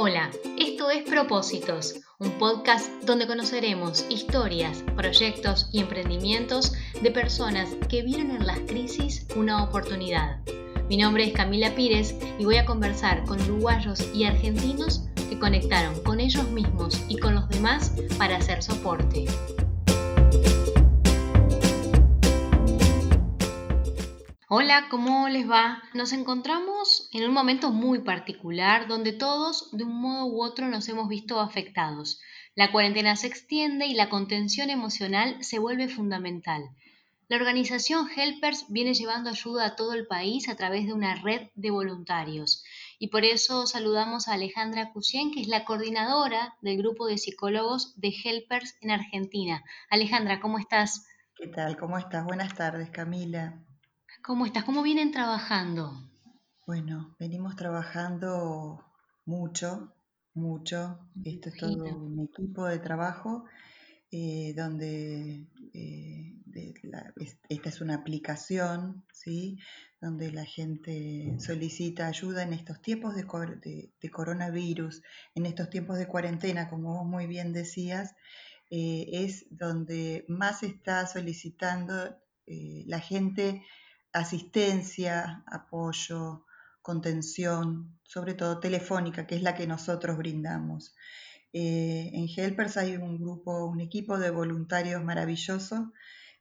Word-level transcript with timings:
Hola, 0.00 0.30
esto 0.56 0.92
es 0.92 1.02
Propósitos, 1.02 1.96
un 2.20 2.30
podcast 2.38 2.88
donde 3.02 3.26
conoceremos 3.26 4.06
historias, 4.08 4.84
proyectos 4.94 5.68
y 5.72 5.80
emprendimientos 5.80 6.72
de 7.02 7.10
personas 7.10 7.70
que 7.88 8.02
vieron 8.04 8.30
en 8.30 8.46
las 8.46 8.60
crisis 8.60 9.26
una 9.34 9.64
oportunidad. 9.64 10.38
Mi 10.88 10.98
nombre 10.98 11.24
es 11.24 11.32
Camila 11.32 11.74
Pires 11.74 12.14
y 12.38 12.44
voy 12.44 12.58
a 12.58 12.64
conversar 12.64 13.24
con 13.24 13.42
uruguayos 13.42 14.08
y 14.14 14.22
argentinos 14.22 15.02
que 15.28 15.40
conectaron 15.40 16.00
con 16.04 16.20
ellos 16.20 16.48
mismos 16.50 17.04
y 17.08 17.18
con 17.18 17.34
los 17.34 17.48
demás 17.48 17.92
para 18.18 18.36
hacer 18.36 18.62
soporte. 18.62 19.26
Hola, 24.50 24.86
¿cómo 24.88 25.28
les 25.28 25.46
va? 25.46 25.82
Nos 25.92 26.14
encontramos 26.14 27.10
en 27.12 27.24
un 27.24 27.34
momento 27.34 27.70
muy 27.70 27.98
particular 27.98 28.88
donde 28.88 29.12
todos, 29.12 29.68
de 29.72 29.84
un 29.84 30.00
modo 30.00 30.24
u 30.24 30.42
otro, 30.42 30.68
nos 30.68 30.88
hemos 30.88 31.06
visto 31.06 31.38
afectados. 31.38 32.18
La 32.54 32.72
cuarentena 32.72 33.14
se 33.16 33.26
extiende 33.26 33.84
y 33.84 33.92
la 33.92 34.08
contención 34.08 34.70
emocional 34.70 35.36
se 35.44 35.58
vuelve 35.58 35.86
fundamental. 35.88 36.62
La 37.28 37.36
organización 37.36 38.08
Helpers 38.08 38.64
viene 38.70 38.94
llevando 38.94 39.28
ayuda 39.28 39.66
a 39.66 39.76
todo 39.76 39.92
el 39.92 40.06
país 40.06 40.48
a 40.48 40.56
través 40.56 40.86
de 40.86 40.94
una 40.94 41.16
red 41.16 41.48
de 41.54 41.70
voluntarios. 41.70 42.64
Y 42.98 43.08
por 43.08 43.26
eso 43.26 43.66
saludamos 43.66 44.28
a 44.28 44.32
Alejandra 44.32 44.94
Cusien, 44.94 45.30
que 45.30 45.42
es 45.42 45.48
la 45.48 45.66
coordinadora 45.66 46.56
del 46.62 46.78
grupo 46.78 47.06
de 47.06 47.18
psicólogos 47.18 48.00
de 48.00 48.14
Helpers 48.24 48.78
en 48.80 48.92
Argentina. 48.92 49.62
Alejandra, 49.90 50.40
¿cómo 50.40 50.58
estás? 50.58 51.06
¿Qué 51.36 51.48
tal? 51.48 51.76
¿Cómo 51.76 51.98
estás? 51.98 52.24
Buenas 52.24 52.54
tardes, 52.54 52.88
Camila. 52.88 53.62
¿Cómo 54.28 54.44
estás? 54.44 54.64
¿Cómo 54.64 54.82
vienen 54.82 55.10
trabajando? 55.10 55.90
Bueno, 56.66 57.16
venimos 57.18 57.56
trabajando 57.56 58.84
mucho, 59.24 59.94
mucho. 60.34 60.98
Esto 61.24 61.48
es 61.48 61.56
todo 61.56 61.84
un 61.96 62.28
equipo 62.30 62.66
de 62.66 62.78
trabajo 62.78 63.46
eh, 64.10 64.52
donde 64.54 65.46
eh, 65.72 66.34
esta 67.48 67.68
es 67.70 67.80
una 67.80 67.94
aplicación, 67.94 69.02
¿sí? 69.14 69.60
donde 69.98 70.30
la 70.30 70.44
gente 70.44 71.34
solicita 71.38 72.06
ayuda 72.06 72.42
en 72.42 72.52
estos 72.52 72.82
tiempos 72.82 73.14
de, 73.16 73.24
coronavirus, 74.10 75.02
en 75.36 75.46
estos 75.46 75.70
tiempos 75.70 75.96
de 75.96 76.06
cuarentena, 76.06 76.68
como 76.68 76.98
vos 76.98 77.06
muy 77.06 77.26
bien 77.26 77.54
decías, 77.54 78.14
eh, 78.68 79.06
es 79.10 79.46
donde 79.48 80.26
más 80.28 80.64
está 80.64 81.06
solicitando 81.06 82.14
la 82.86 83.00
gente 83.00 83.62
asistencia, 84.12 85.44
apoyo, 85.46 86.46
contención, 86.82 87.98
sobre 88.02 88.34
todo 88.34 88.60
telefónica, 88.60 89.26
que 89.26 89.36
es 89.36 89.42
la 89.42 89.54
que 89.54 89.66
nosotros 89.66 90.16
brindamos. 90.16 90.94
Eh, 91.52 92.10
en 92.12 92.28
Helpers 92.34 92.76
hay 92.76 92.96
un 92.96 93.18
grupo, 93.18 93.66
un 93.66 93.80
equipo 93.80 94.18
de 94.18 94.30
voluntarios 94.30 95.02
maravilloso, 95.02 95.92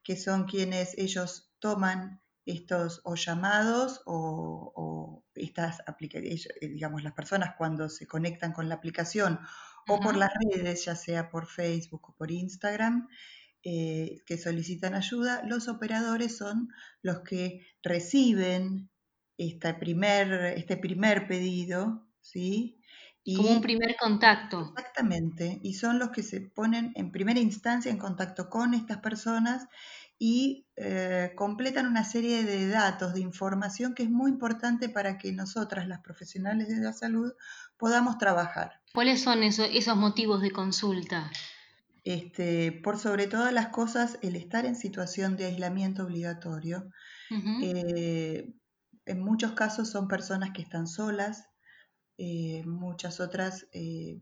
que 0.03 0.15
son 0.15 0.45
quienes 0.45 0.97
ellos 0.97 1.51
toman 1.59 2.21
estos 2.45 3.01
o 3.03 3.15
llamados 3.15 4.02
o, 4.05 5.23
estas 5.35 5.81
aplicaciones, 5.85 6.47
eh, 6.61 6.69
digamos, 6.69 7.03
las 7.03 7.13
personas 7.13 7.55
cuando 7.57 7.89
se 7.89 8.07
conectan 8.07 8.53
con 8.53 8.69
la 8.69 8.75
aplicación 8.75 9.39
o 9.87 9.99
por 9.99 10.15
las 10.15 10.31
redes, 10.33 10.85
ya 10.85 10.95
sea 10.95 11.29
por 11.29 11.45
Facebook 11.45 12.09
o 12.09 12.15
por 12.15 12.31
Instagram, 12.31 13.07
eh, 13.69 14.23
que 14.25 14.37
solicitan 14.37 14.95
ayuda, 14.95 15.43
los 15.43 15.67
operadores 15.67 16.37
son 16.37 16.69
los 17.01 17.19
que 17.19 17.67
reciben 17.83 18.89
este 19.37 19.73
primer, 19.73 20.31
este 20.55 20.77
primer 20.77 21.27
pedido, 21.27 22.07
¿sí? 22.21 22.79
Y, 23.25 23.35
Como 23.35 23.49
un 23.49 23.61
primer 23.61 23.97
contacto. 23.97 24.73
Exactamente, 24.77 25.59
y 25.61 25.73
son 25.73 25.99
los 25.99 26.11
que 26.11 26.23
se 26.23 26.39
ponen 26.39 26.93
en 26.95 27.11
primera 27.11 27.41
instancia 27.41 27.92
en 27.92 27.97
contacto 27.97 28.49
con 28.49 28.73
estas 28.73 28.99
personas 28.99 29.67
y 30.17 30.65
eh, 30.77 31.33
completan 31.36 31.87
una 31.87 32.05
serie 32.05 32.45
de 32.45 32.69
datos, 32.69 33.15
de 33.15 33.19
información 33.19 33.95
que 33.95 34.03
es 34.03 34.09
muy 34.09 34.31
importante 34.31 34.87
para 34.87 35.17
que 35.17 35.33
nosotras, 35.33 35.89
las 35.89 35.99
profesionales 35.99 36.69
de 36.69 36.77
la 36.77 36.93
salud, 36.93 37.33
podamos 37.75 38.17
trabajar. 38.17 38.80
¿Cuáles 38.93 39.23
son 39.23 39.43
esos 39.43 39.97
motivos 39.97 40.42
de 40.42 40.52
consulta? 40.52 41.30
Este, 42.07 42.71
por 42.71 42.97
sobre 42.97 43.27
todas 43.27 43.51
las 43.51 43.67
cosas, 43.67 44.17
el 44.21 44.37
estar 44.37 44.65
en 44.65 44.77
situación 44.77 45.35
de 45.35 45.43
aislamiento 45.43 46.05
obligatorio. 46.05 46.89
Eh, 47.61 48.53
en 49.05 49.19
muchos 49.19 49.51
casos 49.51 49.89
son 49.89 50.07
personas 50.07 50.51
que 50.51 50.61
están 50.61 50.87
solas, 50.87 51.49
eh, 52.17 52.63
muchas 52.65 53.19
otras 53.19 53.67
eh, 53.73 54.21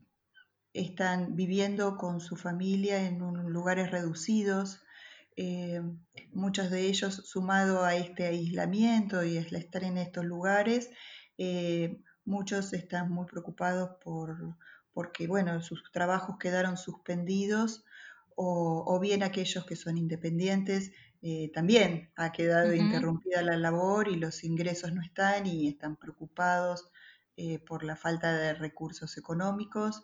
están 0.73 1.35
viviendo 1.35 1.96
con 1.96 2.22
su 2.22 2.35
familia 2.38 3.06
en 3.06 3.19
lugares 3.19 3.91
reducidos. 3.91 4.81
muchos 6.31 6.72
de 6.72 6.88
ellos, 6.88 7.13
sumado 7.25 7.84
a 7.84 7.94
este 7.94 8.25
aislamiento 8.25 9.23
y 9.23 9.38
el 9.38 9.56
estar 9.56 9.84
en 9.84 10.00
estos 10.00 10.25
lugares, 10.25 10.90
muchos 12.23 12.73
están 12.73 13.12
muy 13.12 13.28
preocupados 13.28 13.91
por 14.03 14.57
porque 14.96 15.28
bueno, 15.28 15.62
sus 15.62 15.84
trabajos 15.92 16.38
quedaron 16.40 16.78
suspendidos 16.78 17.84
o, 18.38 19.00
bien 19.00 19.24
aquellos 19.24 19.66
que 19.66 19.76
son 19.76 19.98
independientes, 19.98 20.92
eh, 21.22 21.52
también 21.54 22.12
ha 22.18 22.32
quedado 22.32 22.74
interrumpida 22.74 23.42
la 23.42 23.56
labor 23.56 24.10
y 24.10 24.16
los 24.16 24.44
ingresos 24.44 24.94
no 24.94 25.02
están 25.02 25.48
y 25.48 25.68
están 25.68 25.96
preocupados 25.96 26.90
eh, 27.38 27.60
por 27.60 27.84
la 27.84 27.96
falta 27.96 28.36
de 28.36 28.54
recursos 28.54 29.18
económicos. 29.18 30.04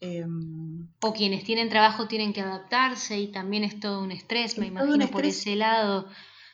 Em, 0.00 0.88
o 1.02 1.12
quienes 1.12 1.44
tienen 1.44 1.68
trabajo 1.68 2.08
tienen 2.08 2.32
que 2.32 2.40
adaptarse 2.40 3.18
y 3.18 3.32
también 3.32 3.64
es 3.64 3.78
todo 3.78 4.02
un 4.02 4.12
estrés, 4.12 4.58
me 4.58 4.66
imagino, 4.66 5.08
por 5.08 5.24
ese 5.24 5.56
lado. 5.56 6.08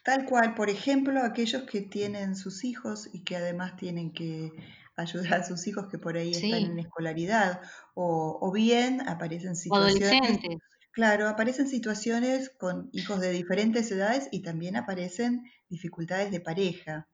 Tal 0.05 0.27
cual, 0.27 0.55
por 0.55 0.69
ejemplo, 0.69 1.23
aquellos 1.23 1.63
que 1.63 1.81
tienen 1.81 2.37
sus 2.37 2.65
hijos 2.65 3.09
y 3.13 3.25
que 3.25 3.37
además 3.37 3.77
tienen 3.77 4.13
que 4.13 4.53
ayudar 4.97 5.35
a 5.35 5.45
sus 5.45 5.67
hijos 5.67 5.89
que 5.89 5.99
por 5.99 6.17
ahí 6.17 6.33
están 6.33 6.73
en 6.73 6.79
escolaridad, 6.79 7.61
o, 7.95 8.51
bien 8.53 9.07
aparecen 9.09 9.57
situaciones... 9.57 10.41
Claro, 10.95 11.29
aparecen 11.29 11.67
situaciones 11.67 12.51
con 12.51 12.89
hijos 12.93 13.21
de 13.21 13.33
diferentes 13.33 13.91
edades 13.91 14.29
y 14.31 14.43
también 14.43 14.77
aparecen 14.77 15.43
dificultades 15.69 16.31
de 16.31 16.39
pareja 16.39 17.09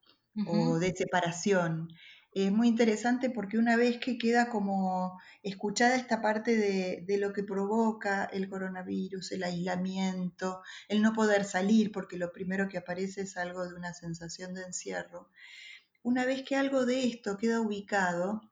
o 0.47 0.79
de 0.79 0.95
separación. 0.95 1.89
Es 2.33 2.53
muy 2.53 2.69
interesante 2.69 3.31
porque 3.31 3.57
una 3.57 3.77
vez 3.77 3.97
que 3.99 4.19
queda 4.19 4.51
como 4.51 5.19
escuchada 5.43 5.97
esta 5.97 6.21
parte 6.21 6.57
de, 6.57 7.05
de, 7.07 7.17
lo 7.17 7.33
que 7.33 7.43
provoca 7.43 8.27
el 8.27 8.51
coronavirus, 8.51 9.33
el 9.33 9.45
aislamiento, 9.45 10.61
el 10.89 11.01
no 11.01 11.15
poder 11.15 11.45
salir, 11.45 11.91
porque 11.91 12.19
lo 12.19 12.33
primero 12.33 12.69
que 12.69 12.77
aparece 12.77 13.23
es 13.23 13.39
algo 13.39 13.67
de 13.67 13.75
una 13.75 13.95
sensación 13.95 14.53
de 14.53 14.63
encierro, 14.63 15.31
una 16.03 16.25
vez 16.25 16.43
que 16.43 16.57
algo 16.57 16.87
de 16.87 17.07
esto 17.07 17.37
queda 17.37 17.61
ubicado, 17.61 18.43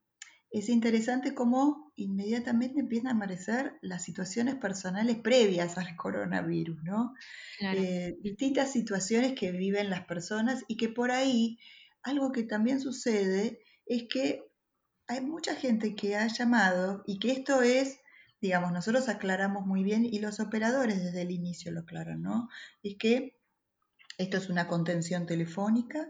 es 0.51 0.69
interesante 0.69 1.35
cómo 1.35 1.93
inmediatamente 1.97 2.81
empiezan 2.81 3.13
a 3.13 3.17
aparecer 3.17 3.79
las 3.83 4.03
situaciones 4.03 4.55
personales 4.55 5.19
previas 5.19 5.77
al 5.77 5.95
coronavirus, 5.97 6.83
¿no? 6.85 7.15
Eh, 7.61 8.17
distintas 8.23 8.73
situaciones 8.73 9.35
que 9.39 9.53
viven 9.53 9.91
las 9.91 10.07
personas 10.07 10.65
y 10.69 10.77
que 10.77 10.89
por 10.89 11.11
ahí 11.11 11.59
algo 12.03 12.33
que 12.33 12.45
también 12.45 12.81
sucede 12.81 13.61
es 13.85 14.05
que 14.09 14.45
hay 15.07 15.21
mucha 15.21 15.55
gente 15.55 15.95
que 15.95 16.17
ha 16.17 16.27
llamado 16.29 17.03
y 17.07 17.19
que 17.19 17.33
esto 17.33 17.63
es, 17.63 18.01
digamos, 18.41 18.73
nosotros 18.73 19.09
aclaramos 19.09 19.67
muy 19.67 19.83
bien 19.83 20.05
y 20.05 20.19
los 20.19 20.41
operadores 20.41 21.03
desde 21.03 21.23
el 21.23 21.31
inicio 21.31 21.73
lo 21.73 21.81
aclaran, 21.81 22.23
¿no? 22.23 22.49
Es 22.83 22.97
que 22.99 23.37
esto 24.17 24.37
es 24.37 24.49
una 24.49 24.67
contención 24.67 25.27
telefónica 25.27 26.09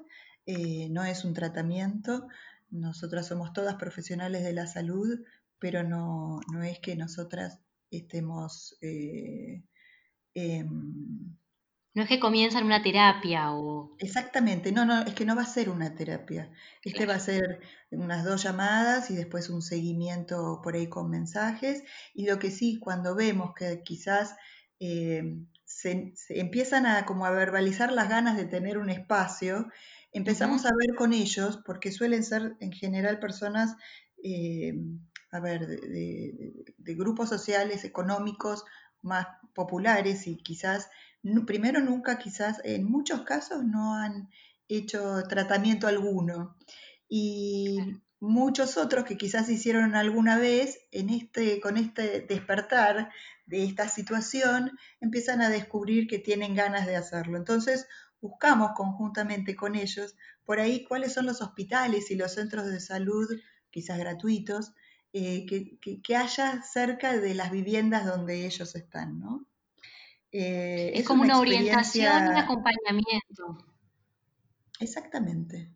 eh, 0.49 0.89
no 0.89 1.05
es 1.05 1.27
un 1.27 1.35
tratamiento. 1.35 2.27
Nosotras 2.71 3.27
somos 3.27 3.53
todas 3.53 3.75
profesionales 3.75 4.43
de 4.43 4.55
la 4.55 4.67
salud, 4.67 5.21
pero 5.59 5.83
no, 5.83 6.41
es 6.65 6.79
que 6.81 6.97
nosotras 6.97 7.61
estemos... 7.91 8.79
Eh, 8.81 9.63
em, 10.33 11.37
no 11.93 12.03
es 12.03 12.09
que 12.09 12.19
comienzan 12.19 12.65
una 12.65 12.83
terapia 12.83 13.53
o... 13.53 13.95
Exactamente, 13.99 14.73
no, 14.73 14.87
no, 14.87 15.03
es 15.03 15.13
que 15.13 15.27
no 15.27 15.37
va 15.37 15.43
a 15.43 15.47
ser 15.47 15.69
una 15.69 15.95
terapia. 15.95 16.51
Este 16.83 17.05
va 17.05 17.17
a 17.17 17.21
ser 17.21 17.61
unas 17.91 18.25
dos 18.25 18.43
llamadas 18.43 19.11
y 19.11 19.17
después 19.17 19.51
un 19.51 19.61
seguimiento 19.61 20.63
por 20.63 20.77
ahí 20.77 20.89
con 20.89 21.11
mensajes. 21.11 21.83
Y 22.15 22.27
lo 22.27 22.39
que 22.39 22.51
sí, 22.51 22.79
cuando 22.79 23.15
vemos 23.15 23.53
que 23.55 23.83
quizás 23.83 24.35
eh, 24.81 25.43
se, 25.69 26.15
empiezan 26.31 26.87
a 26.87 27.05
como 27.05 27.27
a 27.27 27.31
verbalizar 27.31 27.93
las 27.93 28.09
ganas 28.09 28.37
de 28.39 28.47
tener 28.47 28.79
un 28.79 28.89
espacio, 28.89 29.69
empezamos 30.13 30.65
a 30.67 30.71
ver 30.79 30.95
con 30.97 31.13
ellos, 31.13 31.61
porque 31.65 31.93
suelen 31.93 32.23
ser 32.25 32.57
en 32.61 32.73
general 32.73 33.19
personas, 33.19 33.77
eh, 34.23 34.75
a 35.31 35.41
ver, 35.41 35.67
de, 35.67 36.95
grupos 36.95 37.29
sociales, 37.29 37.85
económicos 37.85 38.65
más 39.03 39.27
populares 39.55 40.27
y 40.27 40.37
quizás, 40.37 40.89
primero 41.47 41.81
nunca, 41.81 42.19
quizás, 42.19 42.61
en 42.65 42.85
muchos 42.85 43.23
casos 43.23 43.65
no 43.65 43.95
han 43.95 44.31
hecho 44.69 45.23
tratamiento 45.29 45.87
alguno. 45.87 46.57
Y 47.09 47.79
muchos 48.21 48.77
otros 48.77 49.05
que 49.05 49.17
quizás 49.17 49.49
hicieron 49.49 49.95
alguna 49.95 50.39
vez, 50.39 50.81
en 50.91 51.11
este, 51.11 51.61
con 51.61 51.77
este 51.77 52.21
despertar 52.21 53.11
de 53.47 53.65
esta 53.65 53.89
situación, 53.89 54.73
empiezan 55.01 55.41
a 55.41 55.51
descubrir 55.51 56.07
que 56.07 56.19
tienen 56.19 56.55
ganas 56.55 56.87
de 56.87 56.97
hacerlo. 56.97 57.39
Entonces, 57.39 57.87
buscamos 58.21 58.73
conjuntamente 58.75 59.55
con 59.55 59.75
ellos 59.75 60.17
por 60.45 60.61
ahí 60.61 60.85
cuáles 60.85 61.13
son 61.13 61.27
los 61.27 61.43
hospitales 61.43 62.11
y 62.11 62.17
los 62.17 62.35
centros 62.35 62.67
de 62.67 62.81
salud, 62.81 63.29
quizás 63.71 63.99
gratuitos, 63.99 64.73
eh, 65.13 65.47
que, 65.47 66.17
haya 66.17 66.63
cerca 66.63 67.17
de 67.17 67.35
las 67.35 67.51
viviendas 67.51 68.07
donde 68.07 68.47
ellos 68.47 68.75
están, 68.75 69.19
¿no? 69.19 69.47
Eh, 70.33 70.93
es, 70.95 71.07
como 71.07 71.23
una, 71.23 71.39
orientación 71.39 72.29
un 72.29 72.37
acompañamiento. 72.37 73.59
Exactamente, 74.81 75.75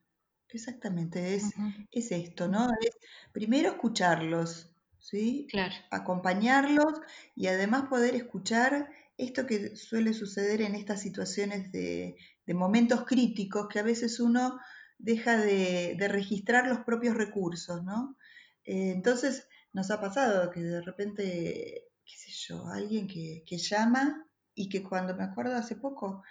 exactamente, 0.50 1.34
es, 1.34 1.54
es 1.90 2.12
esto, 2.12 2.48
¿no? 2.48 2.68
Es 2.80 2.96
primero 3.32 3.70
escucharlos, 3.70 4.70
¿sí? 4.98 5.46
Claro. 5.50 5.74
Acompañarlos 5.90 7.00
y 7.34 7.46
además 7.46 7.84
poder 7.88 8.14
escuchar 8.14 8.90
esto 9.16 9.46
que 9.46 9.76
suele 9.76 10.12
suceder 10.12 10.62
en 10.62 10.74
estas 10.74 11.00
situaciones 11.00 11.72
de, 11.72 12.16
momentos 12.48 13.04
críticos 13.04 13.68
que 13.68 13.78
a 13.78 13.84
veces 13.84 14.20
uno 14.20 14.58
deja 14.98 15.36
de, 15.36 15.96
registrar 16.08 16.66
los 16.66 16.80
propios 16.80 17.16
recursos, 17.16 17.82
¿no? 17.84 18.16
Eh, 18.64 18.92
entonces 18.92 19.48
nos 19.72 19.90
ha 19.90 20.00
pasado 20.00 20.50
que 20.50 20.60
de 20.60 20.80
repente, 20.80 21.88
qué 22.04 22.16
sé 22.16 22.30
yo, 22.32 22.66
alguien 22.68 23.08
que, 23.08 23.58
llama 23.58 24.26
y 24.54 24.68
que 24.68 24.82
cuando 24.82 25.14
me 25.16 25.24
acuerdo 25.24 25.56
hace 25.56 25.76
poco, 25.76 26.22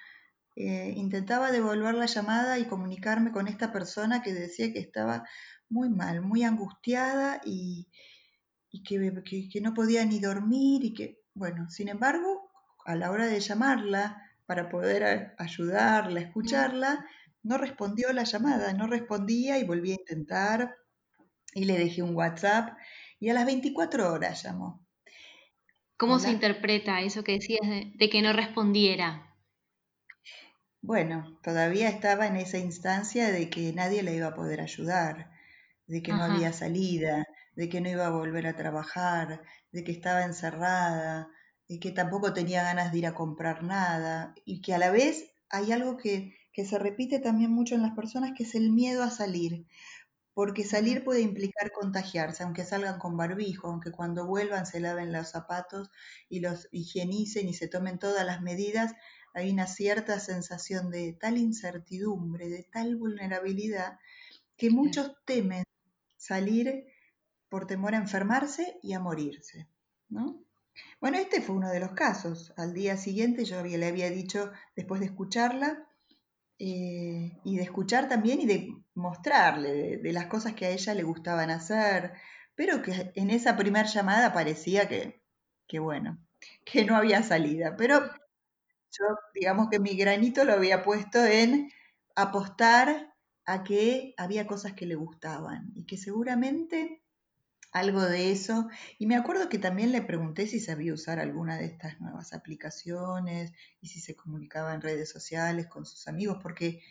eh, 0.56 0.94
intentaba 0.96 1.52
devolver 1.52 1.96
la 1.96 2.06
llamada 2.06 2.60
y 2.60 2.68
comunicarme 2.68 3.32
con 3.32 3.48
esta 3.48 3.72
persona 3.72 4.22
que 4.22 4.34
decía 4.34 4.72
que 4.72 4.80
estaba 4.80 5.24
muy 5.70 5.90
mal, 5.90 6.22
muy 6.22 6.44
angustiada 6.44 7.42
y, 7.46 7.88
que, 8.86 9.50
que, 9.52 9.62
no 9.62 9.74
podía 9.74 10.06
ni 10.06 10.20
dormir 10.20 10.84
y 10.86 10.94
que, 10.94 11.20
bueno, 11.34 11.70
sin 11.70 11.90
embargo, 11.90 12.52
a 12.86 12.96
la 12.96 13.12
hora 13.12 13.28
de 13.28 13.40
llamarla 13.40 14.31
para 14.52 14.68
poder 14.68 15.34
ayudarla, 15.38 16.20
escucharla, 16.20 17.06
no 17.42 17.58
respondió 17.58 18.12
la 18.12 18.26
llamada, 18.26 18.74
no 18.74 18.86
respondía 18.86 19.58
y 19.58 19.64
volví 19.64 19.92
a 19.92 19.96
intentar 19.96 20.76
y 21.54 21.64
le 21.64 21.78
dejé 21.78 22.04
un 22.04 22.14
WhatsApp 22.14 22.78
y 23.18 23.30
a 23.30 23.34
las 23.34 23.46
24 23.46 24.12
horas 24.12 24.44
llamó. 24.44 24.86
¿Cómo 25.96 26.20
se 26.20 26.32
interpreta 26.32 27.00
eso 27.00 27.24
que 27.24 27.32
decías 27.32 27.62
de, 27.66 28.10
que 28.10 28.22
no 28.22 28.34
respondiera? 28.34 29.38
Bueno, 30.82 31.40
todavía 31.42 31.88
estaba 31.88 32.28
en 32.28 32.36
esa 32.36 32.58
instancia 32.58 33.32
de 33.32 33.50
que 33.50 33.72
nadie 33.72 34.04
le 34.04 34.18
iba 34.18 34.28
a 34.28 34.36
poder 34.36 34.60
ayudar, 34.60 35.32
de 35.88 36.04
que 36.04 36.12
no 36.12 36.26
había 36.26 36.52
salida, 36.52 37.26
de 37.56 37.70
que 37.70 37.80
no 37.80 37.88
iba 37.88 38.06
a 38.06 38.12
volver 38.12 38.48
a 38.48 38.58
trabajar, 38.58 39.44
de 39.72 39.86
que 39.86 39.94
estaba 39.94 40.26
encerrada, 40.26 41.30
que 41.80 41.92
tampoco 41.92 42.34
tenía 42.34 42.64
ganas 42.64 42.92
de 42.92 43.00
ir 43.00 43.08
a 43.08 43.16
comprar 43.16 43.64
nada 43.64 44.34
y 44.46 44.62
que 44.62 44.74
a 44.74 44.78
la 44.78 44.92
vez 44.92 45.32
hay 45.50 45.72
algo 45.72 45.98
que, 45.98 46.36
que 46.54 46.66
se 46.66 46.80
repite 46.80 47.20
también 47.20 47.52
mucho 47.52 47.76
en 47.76 47.82
las 47.82 47.96
personas, 47.96 48.32
que 48.36 48.44
es 48.44 48.56
el 48.56 48.72
miedo 48.72 49.04
a 49.04 49.10
salir 49.10 49.66
porque 50.34 50.64
salir 50.64 51.04
puede 51.04 51.22
implicar 51.22 51.72
contagiarse, 51.72 52.44
aunque 52.44 52.66
salgan 52.66 53.00
con 53.00 53.18
barbijo, 53.18 53.68
aunque 53.68 53.92
cuando 53.92 54.26
vuelvan 54.26 54.66
se 54.66 54.80
laven 54.80 55.12
los 55.12 55.30
zapatos 55.30 55.90
y 56.30 56.40
los 56.40 56.68
higienicen 56.72 57.50
y 57.50 57.54
se 57.54 57.68
tomen 57.68 58.00
todas 58.00 58.26
las 58.26 58.42
medidas, 58.42 58.94
hay 59.34 59.52
una 59.52 59.68
cierta 59.68 60.20
sensación 60.20 60.90
de 60.90 61.14
tal 61.14 61.38
incertidumbre, 61.38 62.50
de 62.50 62.64
tal 62.64 62.96
vulnerabilidad, 62.96 64.00
que 64.58 64.70
muchos 64.70 65.14
temen 65.26 65.64
salir 66.18 66.86
por 67.50 67.68
temor 67.68 67.96
a 67.96 67.98
enfermarse 67.98 68.80
y 68.82 68.94
a 68.94 69.00
morirse, 69.00 69.68
¿no? 70.10 70.44
Bueno, 71.00 71.18
este 71.18 71.42
fue 71.42 71.56
uno 71.56 71.70
de 71.70 71.80
los 71.80 71.92
casos. 71.92 72.54
Al 72.58 72.74
día 72.74 72.98
siguiente 72.98 73.46
yo 73.46 73.64
le 73.64 73.86
había 73.86 74.10
dicho, 74.10 74.52
después 74.76 75.00
de 75.00 75.08
escucharla, 75.08 75.88
eh, 76.64 77.40
y 77.44 77.58
de 77.58 77.64
escuchar 77.64 78.08
también 78.08 78.40
y 78.40 78.46
de 78.46 78.72
mostrarle 78.94 79.98
de, 79.98 80.14
las 80.14 80.28
cosas 80.28 80.54
que 80.54 80.68
a 80.68 80.70
ella 80.70 80.94
le 80.94 81.02
gustaban 81.02 81.50
hacer, 81.50 82.14
pero 82.54 82.84
que 82.84 83.12
en 83.16 83.32
esa 83.32 83.58
primera 83.58 83.88
llamada 83.88 84.32
parecía 84.32 84.88
que, 84.88 85.24
que, 85.68 85.80
bueno, 85.80 86.20
que 86.64 86.86
no 86.86 86.96
había 86.96 87.24
salida. 87.24 87.76
Pero 87.78 88.02
yo, 88.92 89.06
digamos 89.34 89.70
que 89.70 89.80
mi 89.80 89.96
granito 89.96 90.44
lo 90.44 90.54
había 90.54 90.84
puesto 90.84 91.26
en 91.26 91.72
apostar 92.16 93.12
a 93.46 93.64
que 93.64 94.14
había 94.18 94.46
cosas 94.46 94.74
que 94.74 94.86
le 94.86 94.96
gustaban 94.96 95.72
y 95.74 95.86
que 95.86 95.98
seguramente 95.98 97.02
algo 97.72 98.02
de 98.02 98.32
eso. 98.32 98.70
Y 99.00 99.08
me 99.08 99.16
acuerdo 99.16 99.50
que 99.50 99.58
también 99.60 99.92
le 99.92 100.02
pregunté 100.02 100.48
si 100.48 100.60
sabía 100.60 100.94
usar 100.94 101.20
alguna 101.20 101.58
de 101.58 101.66
estas 101.66 102.00
nuevas 102.00 102.34
aplicaciones 102.34 103.54
y 103.82 103.88
si 103.88 104.00
se 104.00 104.16
comunicaba 104.16 104.74
en 104.74 104.82
redes 104.82 105.10
sociales 105.10 105.68
con 105.68 105.86
sus 105.86 106.08
amigos, 106.08 106.40
porque 106.42 106.82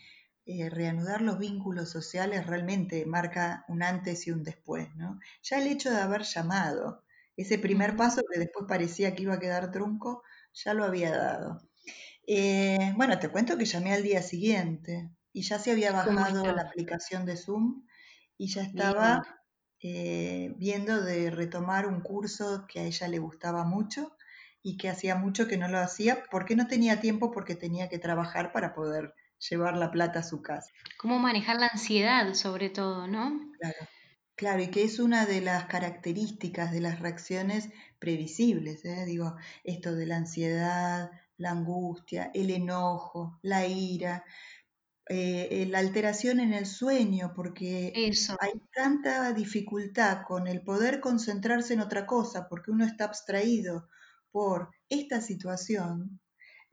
eh, 0.46 0.70
reanudar 0.70 1.20
los 1.22 1.38
vínculos 1.38 1.90
sociales 1.90 2.46
realmente 2.46 3.04
marca 3.06 3.64
un 3.68 3.82
antes 3.82 4.26
y 4.26 4.30
un 4.30 4.42
después, 4.42 4.94
¿no? 4.96 5.20
Ya 5.42 5.58
el 5.58 5.66
hecho 5.68 5.90
de 5.90 6.00
haber 6.00 6.22
llamado, 6.22 7.04
ese 7.36 7.58
primer 7.58 7.96
paso 7.96 8.22
que 8.30 8.38
después 8.38 8.66
parecía 8.68 9.14
que 9.14 9.22
iba 9.22 9.34
a 9.34 9.40
quedar 9.40 9.70
trunco, 9.70 10.22
ya 10.52 10.74
lo 10.74 10.84
había 10.84 11.10
dado. 11.16 11.62
Eh, 12.26 12.92
bueno, 12.96 13.18
te 13.18 13.28
cuento 13.28 13.56
que 13.58 13.64
llamé 13.64 13.92
al 13.92 14.02
día 14.02 14.22
siguiente 14.22 15.10
y 15.32 15.42
ya 15.42 15.58
se 15.58 15.72
había 15.72 15.92
bajado 15.92 16.44
la 16.54 16.62
aplicación 16.62 17.26
de 17.26 17.36
Zoom 17.36 17.84
y 18.36 18.48
ya 18.48 18.62
estaba 18.62 19.39
eh, 19.82 20.52
viendo 20.56 21.02
de 21.02 21.30
retomar 21.30 21.86
un 21.86 22.00
curso 22.00 22.66
que 22.68 22.80
a 22.80 22.84
ella 22.84 23.08
le 23.08 23.18
gustaba 23.18 23.64
mucho 23.64 24.16
y 24.62 24.76
que 24.76 24.88
hacía 24.88 25.16
mucho 25.16 25.48
que 25.48 25.56
no 25.56 25.68
lo 25.68 25.78
hacía 25.78 26.24
porque 26.30 26.56
no 26.56 26.66
tenía 26.66 27.00
tiempo 27.00 27.30
porque 27.30 27.54
tenía 27.54 27.88
que 27.88 27.98
trabajar 27.98 28.52
para 28.52 28.74
poder 28.74 29.14
llevar 29.48 29.76
la 29.76 29.90
plata 29.90 30.20
a 30.20 30.22
su 30.22 30.42
casa. 30.42 30.70
Cómo 30.98 31.18
manejar 31.18 31.56
la 31.56 31.68
ansiedad 31.68 32.34
sobre 32.34 32.68
todo, 32.68 33.06
¿no? 33.06 33.40
Claro, 33.58 33.88
claro, 34.36 34.62
y 34.62 34.68
que 34.68 34.84
es 34.84 34.98
una 34.98 35.24
de 35.24 35.40
las 35.40 35.64
características 35.64 36.72
de 36.72 36.80
las 36.80 37.00
reacciones 37.00 37.70
previsibles, 37.98 38.84
¿eh? 38.84 39.04
digo, 39.06 39.36
esto 39.64 39.94
de 39.94 40.06
la 40.06 40.16
ansiedad, 40.16 41.10
la 41.38 41.52
angustia, 41.52 42.30
el 42.34 42.50
enojo, 42.50 43.38
la 43.42 43.66
ira, 43.66 44.24
eh, 45.12 45.66
la 45.68 45.80
alteración 45.80 46.38
en 46.38 46.52
el 46.52 46.66
sueño, 46.66 47.32
porque 47.34 47.92
hay 48.38 48.62
tanta 48.72 49.32
dificultad 49.32 50.22
con 50.22 50.46
el 50.46 50.62
poder 50.62 51.00
concentrarse 51.00 51.74
en 51.74 51.80
otra 51.80 52.06
cosa, 52.06 52.48
porque 52.48 52.70
uno 52.70 52.84
está 52.84 53.06
abstraído 53.06 53.88
por 54.30 54.70
esta 54.88 55.20
situación, 55.20 56.20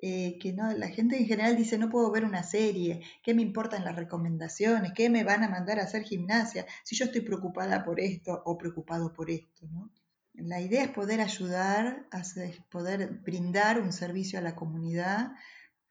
eh, 0.03 0.37
que 0.39 0.53
no, 0.53 0.71
la 0.73 0.89
gente 0.89 1.17
en 1.17 1.25
general 1.25 1.57
dice, 1.57 1.79
no 1.79 1.89
puedo 1.89 2.11
ver 2.11 2.25
una 2.25 2.43
serie, 2.43 3.01
¿qué 3.23 3.33
me 3.33 3.41
importan 3.41 3.83
las 3.83 3.95
recomendaciones? 3.95 4.93
¿Qué 4.93 5.09
me 5.09 5.23
van 5.23 5.43
a 5.43 5.49
mandar 5.49 5.79
a 5.79 5.85
hacer 5.85 6.03
gimnasia 6.03 6.67
si 6.83 6.95
yo 6.95 7.05
estoy 7.05 7.21
preocupada 7.21 7.83
por 7.83 7.99
esto 7.99 8.43
o 8.45 8.55
preocupado 8.55 9.13
por 9.13 9.31
esto? 9.31 9.67
La 10.35 10.61
idea 10.61 10.83
es 10.83 10.89
poder 10.89 11.21
ayudar, 11.21 12.05
a 12.11 12.21
poder 12.69 13.13
brindar 13.25 13.81
un 13.81 13.91
servicio 13.91 14.37
a 14.37 14.43
la 14.43 14.55
comunidad, 14.55 15.31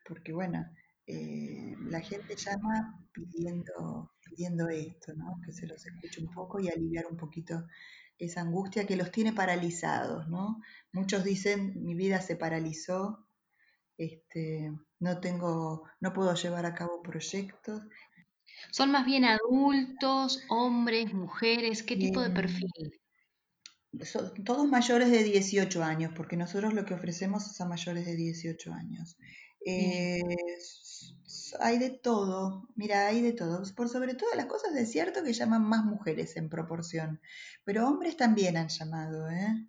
porque 0.07 0.33
bueno, 0.33 0.65
eh, 1.07 1.77
la 1.89 2.01
gente 2.01 2.35
llama 2.37 3.01
pidiendo, 3.13 4.13
pidiendo 4.21 4.69
esto, 4.69 5.15
¿no? 5.15 5.41
que 5.45 5.53
se 5.53 5.67
los 5.67 5.87
escuche 5.87 6.21
un 6.21 6.33
poco 6.33 6.59
y 6.59 6.69
aliviar 6.69 7.07
un 7.07 7.17
poquito 7.17 7.67
esa 8.19 8.41
angustia 8.41 8.87
que 8.87 8.97
los 8.97 9.11
tiene 9.13 9.33
paralizados. 9.33 10.29
¿no? 10.29 10.61
Muchos 10.93 11.23
dicen, 11.23 11.83
mi 11.85 11.95
vida 11.95 12.21
se 12.21 12.37
paralizó, 12.37 13.27
este, 13.97 14.73
no, 14.99 15.21
tengo, 15.21 15.85
no 16.01 16.13
puedo 16.13 16.35
llevar 16.35 16.67
a 16.67 16.75
cabo 16.75 17.03
proyectos. 17.03 17.83
¿Son 18.71 18.91
más 18.91 19.07
bien 19.07 19.25
adultos, 19.25 20.43
hombres, 20.49 21.13
mujeres? 21.13 21.83
¿Qué 21.83 21.97
tipo 21.97 22.21
de 22.21 22.31
perfil? 22.31 22.71
Son 24.03 24.45
todos 24.45 24.69
mayores 24.69 25.11
de 25.11 25.23
18 25.23 25.83
años, 25.83 26.13
porque 26.15 26.37
nosotros 26.37 26.75
lo 26.75 26.85
que 26.85 26.95
ofrecemos 26.95 27.47
es 27.51 27.61
a 27.61 27.67
mayores 27.67 28.05
de 28.07 28.17
18 28.17 28.73
años. 28.73 29.17
Eh, 29.65 30.21
hay 31.61 31.79
de 31.79 31.91
todo, 31.91 32.69
mira, 32.75 33.07
hay 33.07 33.23
de 33.23 33.33
todo. 33.33 33.63
Por 33.75 33.89
sobre 33.89 34.15
todas 34.15 34.37
las 34.37 34.47
cosas 34.47 34.75
es 34.77 34.91
cierto 34.91 35.23
que 35.25 35.33
llaman 35.33 35.63
más 35.63 35.85
mujeres 35.85 36.37
en 36.37 36.49
proporción, 36.49 37.21
pero 37.65 37.87
hombres 37.89 38.17
también 38.17 38.57
han 38.57 38.69
llamado, 38.69 39.29
¿eh? 39.31 39.67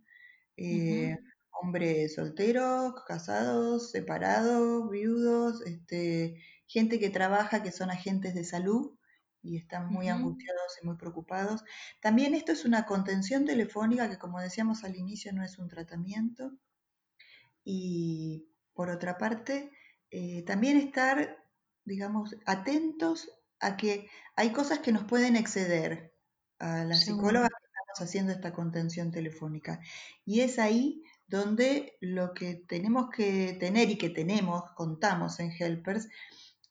eh 0.57 1.17
hombres 1.61 2.15
solteros, 2.15 2.93
casados, 3.05 3.91
separados, 3.91 4.89
viudos, 4.89 5.61
este, 5.65 6.41
gente 6.67 6.99
que 6.99 7.09
trabaja, 7.09 7.63
que 7.63 7.71
son 7.71 7.89
agentes 7.89 8.35
de 8.35 8.43
salud 8.43 8.93
y 9.41 9.57
están 9.57 9.87
muy 9.91 10.09
angustiados 10.09 10.77
y 10.81 10.85
muy 10.85 10.97
preocupados. 10.97 11.63
También 12.01 12.33
esto 12.35 12.51
es 12.51 12.65
una 12.65 12.85
contención 12.85 13.45
telefónica 13.45 14.09
que, 14.09 14.17
como 14.17 14.39
decíamos 14.39 14.83
al 14.83 14.95
inicio, 14.95 15.33
no 15.33 15.43
es 15.43 15.57
un 15.57 15.69
tratamiento. 15.69 16.51
Y 17.63 18.47
por 18.73 18.89
otra 18.89 19.17
parte, 19.17 19.71
eh, 20.11 20.43
también 20.43 20.77
estar 20.77 21.37
digamos, 21.87 22.35
atentos 22.45 23.29
a 23.59 23.77
que 23.77 24.09
hay 24.35 24.51
cosas 24.51 24.79
que 24.79 24.91
nos 24.91 25.05
pueden 25.05 25.35
exceder, 25.35 26.13
a 26.59 26.83
las 26.83 27.05
psicólogas 27.05 27.49
que 27.49 27.65
estamos 27.65 28.09
haciendo 28.09 28.31
esta 28.33 28.51
contención 28.51 29.11
telefónica. 29.11 29.79
Y 30.25 30.41
es 30.41 30.59
ahí 30.59 31.01
donde 31.27 31.97
lo 32.01 32.33
que 32.33 32.55
tenemos 32.55 33.09
que 33.09 33.55
tener 33.59 33.89
y 33.89 33.97
que 33.97 34.09
tenemos, 34.09 34.63
contamos 34.75 35.39
en 35.39 35.51
Helpers, 35.51 36.09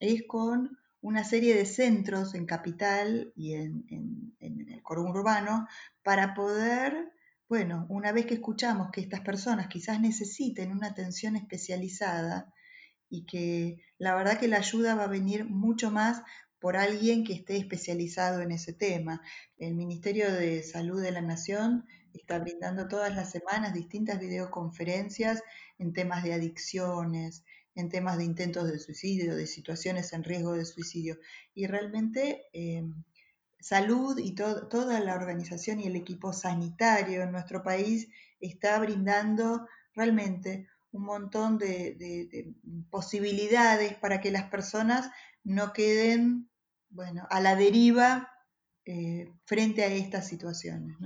es 0.00 0.24
con 0.28 0.78
una 1.00 1.24
serie 1.24 1.54
de 1.54 1.64
centros 1.64 2.34
en 2.34 2.46
capital 2.46 3.32
y 3.34 3.54
en, 3.54 4.36
el 4.40 4.82
coro 4.82 5.02
urbano 5.02 5.66
para 6.02 6.34
poder, 6.34 7.12
bueno, 7.48 7.86
una 7.88 8.12
vez 8.12 8.26
que 8.26 8.34
escuchamos 8.34 8.90
que 8.92 9.00
estas 9.00 9.20
personas 9.20 9.68
quizás 9.68 10.00
necesiten 10.00 10.72
una 10.72 10.88
atención 10.88 11.36
especializada 11.36 12.52
y 13.08 13.24
que 13.26 13.82
la 13.98 14.14
verdad 14.14 14.38
que 14.38 14.48
la 14.48 14.58
ayuda 14.58 14.94
va 14.94 15.04
a 15.04 15.08
venir 15.08 15.44
mucho 15.44 15.90
más 15.90 16.22
por 16.58 16.76
alguien 16.76 17.24
que 17.24 17.34
esté 17.34 17.56
especializado 17.56 18.40
en 18.40 18.52
ese 18.52 18.72
tema. 18.72 19.22
El 19.58 19.74
Ministerio 19.74 20.32
de 20.32 20.62
Salud 20.62 21.02
de 21.02 21.12
la 21.12 21.20
Nación 21.20 21.86
está 22.12 22.38
brindando 22.38 22.88
todas 22.88 23.14
las 23.14 23.30
semanas 23.30 23.74
distintas 23.74 24.18
videoconferencias 24.18 25.42
en 25.78 25.92
temas 25.92 26.24
de 26.24 26.32
adicciones, 26.32 27.44
en 27.74 27.90
temas 27.90 28.16
de 28.18 28.24
intentos 28.24 28.70
de 28.70 28.78
suicidio, 28.78 29.36
de 29.36 29.46
situaciones 29.46 30.12
en 30.12 30.24
riesgo 30.24 30.54
de 30.54 30.64
suicidio. 30.64 31.18
Y 31.54 31.66
realmente 31.66 32.46
eh, 32.52 32.84
salud 33.60 34.18
y 34.18 34.34
toda 34.34 35.00
la 35.00 35.14
organización 35.14 35.80
y 35.80 35.86
el 35.86 35.96
equipo 35.96 36.32
sanitario 36.32 37.22
en 37.22 37.32
nuestro 37.32 37.62
país 37.62 38.08
está 38.40 38.78
brindando 38.78 39.66
realmente 39.94 40.68
un 40.96 41.04
montón 41.04 41.58
de, 41.58 42.54
posibilidades 42.90 43.94
para 43.94 44.20
que 44.20 44.30
las 44.30 44.50
personas 44.50 45.10
no 45.44 45.72
queden 45.72 46.50
bueno, 46.88 47.26
a 47.30 47.40
la 47.40 47.56
deriva 47.56 48.30
eh, 48.84 49.32
frente 49.44 49.84
a 49.84 49.88
estas 49.88 50.28
situaciones. 50.28 50.96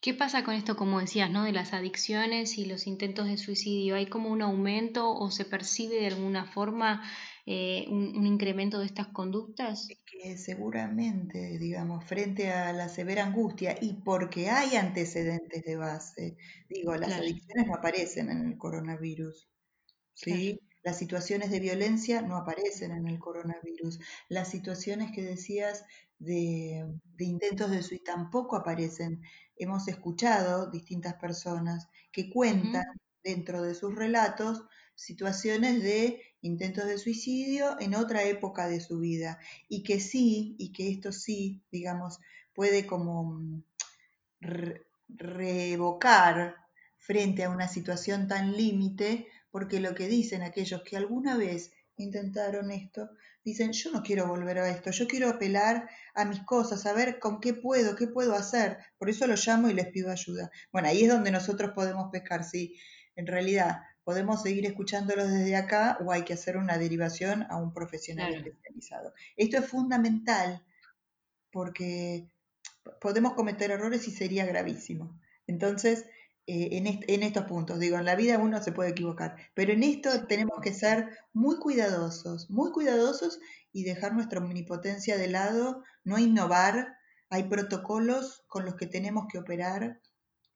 ¿Qué 0.00 0.12
pasa 0.14 0.44
con 0.44 0.54
esto, 0.54 0.76
como 0.76 1.00
decías, 1.00 1.30
¿no? 1.30 1.44
de 1.44 1.52
las 1.52 1.72
adicciones 1.72 2.58
y 2.58 2.66
los 2.66 2.86
intentos 2.86 3.26
de 3.26 3.38
suicidio? 3.38 3.96
¿Hay 3.96 4.06
como 4.06 4.30
un 4.30 4.42
aumento 4.42 5.10
o 5.10 5.30
se 5.30 5.44
percibe 5.44 5.96
de 5.96 6.08
alguna 6.08 6.44
forma 6.44 7.02
eh, 7.46 7.86
un, 7.88 8.26
incremento 8.26 8.80
de 8.80 8.86
estas 8.86 9.06
conductas? 9.08 9.88
Que 10.04 10.36
seguramente, 10.36 11.58
digamos, 11.58 12.04
frente 12.04 12.50
a 12.50 12.72
la 12.72 12.88
severa 12.88 13.24
angustia 13.24 13.76
y 13.80 13.94
porque 14.02 14.50
hay 14.50 14.74
antecedentes 14.74 15.62
de 15.64 15.76
base, 15.76 16.36
digo, 16.68 16.96
las 16.96 17.12
adicciones 17.12 17.68
no 17.68 17.74
aparecen 17.74 18.30
en 18.30 18.46
el 18.46 18.58
coronavirus, 18.58 19.48
¿sí? 20.12 20.60
Las 20.82 20.98
situaciones 20.98 21.50
de 21.50 21.60
violencia 21.60 22.22
no 22.22 22.36
aparecen 22.36 22.92
en 22.92 23.08
el 23.08 23.18
coronavirus. 23.18 23.98
Las 24.28 24.48
situaciones 24.48 25.10
que 25.12 25.22
decías 25.22 25.84
de, 26.18 26.84
intentos 27.18 27.70
de 27.70 27.82
suicidio 27.82 28.14
tampoco 28.14 28.56
aparecen. 28.56 29.22
Hemos 29.56 29.88
escuchado 29.88 30.70
distintas 30.70 31.14
personas 31.14 31.88
que 32.12 32.30
cuentan 32.30 32.84
dentro 33.22 33.62
de 33.62 33.74
sus 33.74 33.94
relatos 33.94 34.64
situaciones 34.94 35.82
de 35.82 36.22
intentos 36.46 36.86
de 36.86 36.98
suicidio 36.98 37.76
en 37.80 37.94
otra 37.94 38.24
época 38.24 38.68
de 38.68 38.80
su 38.80 38.98
vida 38.98 39.38
y 39.68 39.82
que 39.82 40.00
sí, 40.00 40.56
y 40.58 40.72
que 40.72 40.90
esto 40.90 41.12
sí, 41.12 41.62
digamos, 41.70 42.18
puede 42.54 42.86
como 42.86 43.24
mm, 43.24 43.62
revocar 45.08 46.56
frente 46.98 47.44
a 47.44 47.50
una 47.50 47.68
situación 47.68 48.26
tan 48.28 48.56
límite 48.56 49.28
porque 49.50 49.80
lo 49.80 49.94
que 49.94 50.08
dicen 50.08 50.42
aquellos 50.42 50.82
que 50.82 50.96
alguna 50.96 51.36
vez 51.36 51.72
intentaron 51.96 52.70
esto, 52.70 53.08
dicen, 53.44 53.72
yo 53.72 53.90
no 53.92 54.02
quiero 54.02 54.26
volver 54.26 54.58
a 54.58 54.68
esto, 54.68 54.90
yo 54.90 55.06
quiero 55.06 55.30
apelar 55.30 55.88
a 56.14 56.24
mis 56.24 56.40
cosas, 56.40 56.84
a 56.84 56.92
ver 56.92 57.18
con 57.18 57.40
qué 57.40 57.54
puedo, 57.54 57.96
qué 57.96 58.06
puedo 58.06 58.34
hacer, 58.34 58.78
por 58.98 59.08
eso 59.08 59.26
los 59.26 59.46
llamo 59.46 59.70
y 59.70 59.74
les 59.74 59.86
pido 59.86 60.10
ayuda. 60.10 60.50
Bueno, 60.72 60.88
ahí 60.88 61.04
es 61.04 61.08
donde 61.08 61.30
nosotros 61.30 61.72
podemos 61.74 62.10
pescar, 62.10 62.44
si 62.44 62.76
en 63.14 63.26
realidad 63.26 63.78
podemos 64.06 64.40
seguir 64.40 64.64
escuchándolos 64.66 65.32
desde 65.32 65.56
acá 65.56 65.98
o 66.00 66.12
hay 66.12 66.22
que 66.22 66.34
hacer 66.34 66.56
una 66.56 66.78
derivación 66.78 67.44
a 67.50 67.56
un 67.56 67.72
profesional 67.72 68.32
especializado. 68.32 69.12
Esto 69.36 69.58
es 69.58 69.66
fundamental 69.66 70.64
porque 71.50 72.30
podemos 73.00 73.34
cometer 73.34 73.72
errores 73.72 74.06
y 74.06 74.12
sería 74.12 74.46
gravísimo. 74.46 75.18
Entonces, 75.48 76.06
eh, 76.46 77.02
en, 77.08 77.22
estos 77.24 77.46
puntos. 77.46 77.80
Digo, 77.80 77.98
en 77.98 78.04
la 78.04 78.14
vida 78.14 78.38
uno 78.38 78.62
se 78.62 78.70
puede 78.70 78.90
equivocar, 78.90 79.34
pero 79.54 79.72
en 79.72 79.82
esto 79.82 80.28
tenemos 80.28 80.60
que 80.62 80.72
ser 80.72 81.18
muy 81.32 81.56
cuidadosos, 81.56 82.48
muy 82.48 82.70
cuidadosos 82.70 83.40
y 83.72 83.82
dejar 83.82 84.14
nuestra 84.14 84.38
omnipotencia 84.38 85.18
de 85.18 85.26
lado, 85.26 85.82
no 86.04 86.16
innovar. 86.16 86.96
Hay 87.28 87.48
protocolos 87.48 88.44
con 88.46 88.64
los 88.64 88.76
que 88.76 88.86
tenemos 88.86 89.26
que 89.28 89.38
operar 89.38 90.00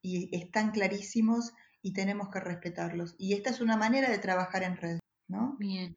y 0.03 0.37
están 0.41 0.71
clarísimos 0.71 1.53
y 1.83 1.93
tenemos 1.93 2.29
que 2.31 2.41
respetarlos. 2.41 3.15
Y 3.19 3.35
esta 3.35 3.51
es 3.51 3.61
una 3.61 3.77
manera 3.77 4.11
de 4.11 4.19
trabajar 4.19 4.63
en 4.63 4.77
red, 4.77 4.99
¿no? 5.29 5.57
Bien. 5.59 5.97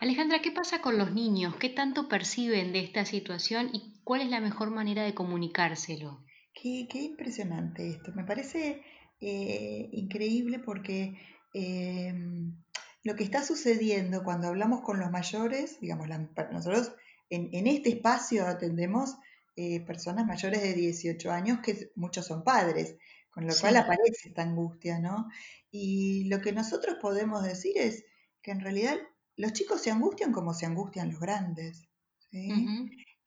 Alejandra, 0.00 0.40
¿qué 0.40 0.52
pasa 0.52 0.80
con 0.80 0.96
los 0.96 1.12
niños? 1.12 1.56
¿Qué 1.56 1.68
tanto 1.68 2.08
perciben 2.08 2.72
de 2.72 2.80
esta 2.80 3.04
situación 3.04 3.70
y 3.72 4.00
cuál 4.04 4.20
es 4.20 4.28
la 4.28 4.40
mejor 4.40 4.70
manera 4.70 5.02
de 5.02 5.14
comunicárselo? 5.14 6.24
Qué, 6.54 6.86
qué 6.90 7.02
impresionante 7.02 7.88
esto. 7.88 8.12
Me 8.14 8.24
parece 8.24 8.82
eh, 9.20 9.88
increíble 9.92 10.60
porque 10.60 11.18
em, 11.52 12.54
lo 13.02 13.16
que 13.16 13.24
está 13.24 13.42
sucediendo 13.42 14.22
cuando 14.22 14.46
hablamos 14.46 14.82
con 14.82 15.00
los 15.00 15.10
mayores, 15.10 15.80
digamos, 15.80 16.08
nosotros 16.52 16.92
en, 17.30 17.66
este 17.66 17.90
espacio 17.90 18.46
atendemos 18.46 19.16
eh, 19.56 19.80
personas 19.84 20.24
mayores 20.24 20.62
de 20.62 20.72
18 20.72 21.32
años, 21.32 21.58
que 21.60 21.90
muchos 21.96 22.26
son 22.26 22.44
padres, 22.44 22.96
con 23.38 23.46
lo 23.46 23.54
cual 23.54 23.76
aparece 23.76 24.30
esta 24.30 24.42
angustia, 24.42 24.98
¿no? 24.98 25.28
Y 25.70 26.24
lo 26.24 26.40
que 26.40 26.52
nosotros 26.52 26.96
podemos 27.00 27.44
decir 27.44 27.72
es 27.76 28.04
que 28.42 28.50
en 28.50 28.58
realidad 28.58 28.96
los 29.36 29.52
chicos 29.52 29.80
se 29.80 29.92
angustian 29.92 30.32
como 30.32 30.54
se 30.54 30.66
angustian 30.66 31.12
los 31.12 31.20
grandes. 31.20 31.88
¿sí? 32.32 32.50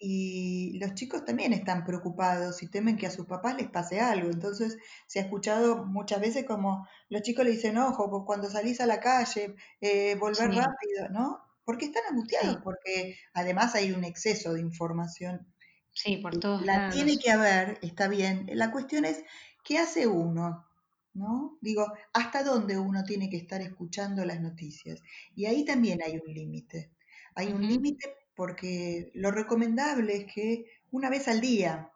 y 0.03 0.77
los 0.79 0.95
chicos 0.95 1.23
también 1.23 1.53
están 1.53 1.85
preocupados 1.85 2.61
y 2.61 2.67
temen 2.67 2.97
que 2.97 3.07
a 3.07 3.11
sus 3.11 3.25
papás 3.25 3.55
les 3.55 3.69
pase 3.69 4.01
algo. 4.01 4.29
Entonces 4.29 4.77
se 5.07 5.19
ha 5.19 5.21
escuchado 5.21 5.85
muchas 5.85 6.19
veces 6.19 6.43
como 6.43 6.85
los 7.07 7.21
chicos 7.21 7.45
le 7.45 7.51
dicen, 7.51 7.77
ojo, 7.77 8.25
cuando 8.25 8.49
salís 8.49 8.81
a 8.81 8.85
la 8.85 8.99
calle, 8.99 9.55
eh, 9.79 10.15
volver 10.15 10.49
rápido, 10.49 11.07
¿no? 11.11 11.39
Porque 11.63 11.85
están 11.85 12.03
angustiados, 12.09 12.57
porque 12.63 13.15
además 13.33 13.75
hay 13.75 13.93
un 13.93 14.03
exceso 14.03 14.53
de 14.53 14.59
información. 14.59 15.47
Sí, 15.93 16.17
por 16.17 16.39
todos 16.39 16.65
La 16.65 16.89
tiene 16.89 17.17
que 17.17 17.31
haber, 17.31 17.77
está 17.81 18.07
bien. 18.07 18.49
La 18.53 18.71
cuestión 18.71 19.05
es, 19.05 19.23
¿qué 19.63 19.77
hace 19.77 20.07
uno? 20.07 20.65
¿No? 21.13 21.57
Digo, 21.61 21.91
¿hasta 22.13 22.43
dónde 22.43 22.77
uno 22.77 23.03
tiene 23.03 23.29
que 23.29 23.37
estar 23.37 23.61
escuchando 23.61 24.23
las 24.23 24.39
noticias? 24.39 25.01
Y 25.35 25.45
ahí 25.45 25.65
también 25.65 25.99
hay 26.05 26.21
un 26.25 26.33
límite. 26.33 26.89
Hay 27.35 27.51
un 27.51 27.67
límite 27.67 28.15
porque 28.35 29.11
lo 29.13 29.31
recomendable 29.31 30.15
es 30.15 30.33
que 30.33 30.65
una 30.91 31.09
vez 31.09 31.27
al 31.27 31.41
día 31.41 31.91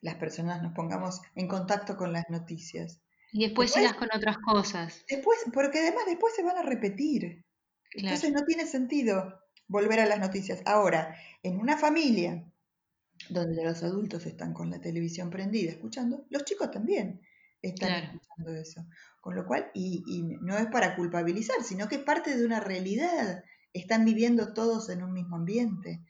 las 0.00 0.14
personas 0.16 0.62
nos 0.62 0.72
pongamos 0.72 1.20
en 1.34 1.48
contacto 1.48 1.96
con 1.96 2.12
las 2.12 2.28
noticias. 2.30 3.00
Y 3.32 3.44
después, 3.44 3.72
sigas 3.72 3.94
con 3.94 4.08
otras 4.14 4.38
cosas. 4.38 5.04
Después, 5.08 5.38
porque 5.52 5.80
además 5.80 6.04
después 6.06 6.34
se 6.34 6.42
van 6.42 6.56
a 6.56 6.62
repetir. 6.62 7.44
Entonces 7.92 8.32
no 8.32 8.44
tiene 8.44 8.66
sentido 8.66 9.40
volver 9.68 10.00
a 10.00 10.06
las 10.06 10.20
noticias. 10.20 10.62
Ahora, 10.64 11.16
en 11.42 11.58
una 11.58 11.76
familia 11.76 12.44
donde 13.28 13.64
los 13.64 13.82
adultos 13.82 14.26
están 14.26 14.52
con 14.52 14.70
la 14.70 14.80
televisión 14.80 15.30
prendida 15.30 15.70
escuchando, 15.70 16.26
los 16.30 16.44
chicos 16.44 16.70
también 16.70 17.20
están 17.62 18.04
escuchando 18.04 18.54
eso. 18.54 18.86
Con 19.20 19.34
lo 19.34 19.44
cual, 19.44 19.70
y, 19.74 20.04
y, 20.06 20.22
no 20.22 20.56
es 20.56 20.66
para 20.66 20.94
culpabilizar, 20.94 21.62
sino 21.64 21.88
que 21.88 21.96
es 21.96 22.02
parte 22.02 22.36
de 22.36 22.46
una 22.46 22.60
realidad 22.60 23.42
están 23.76 24.04
viviendo 24.04 24.52
todos 24.54 24.88
en 24.88 25.02
un 25.02 25.12
mismo 25.12 25.36
ambiente, 25.36 26.02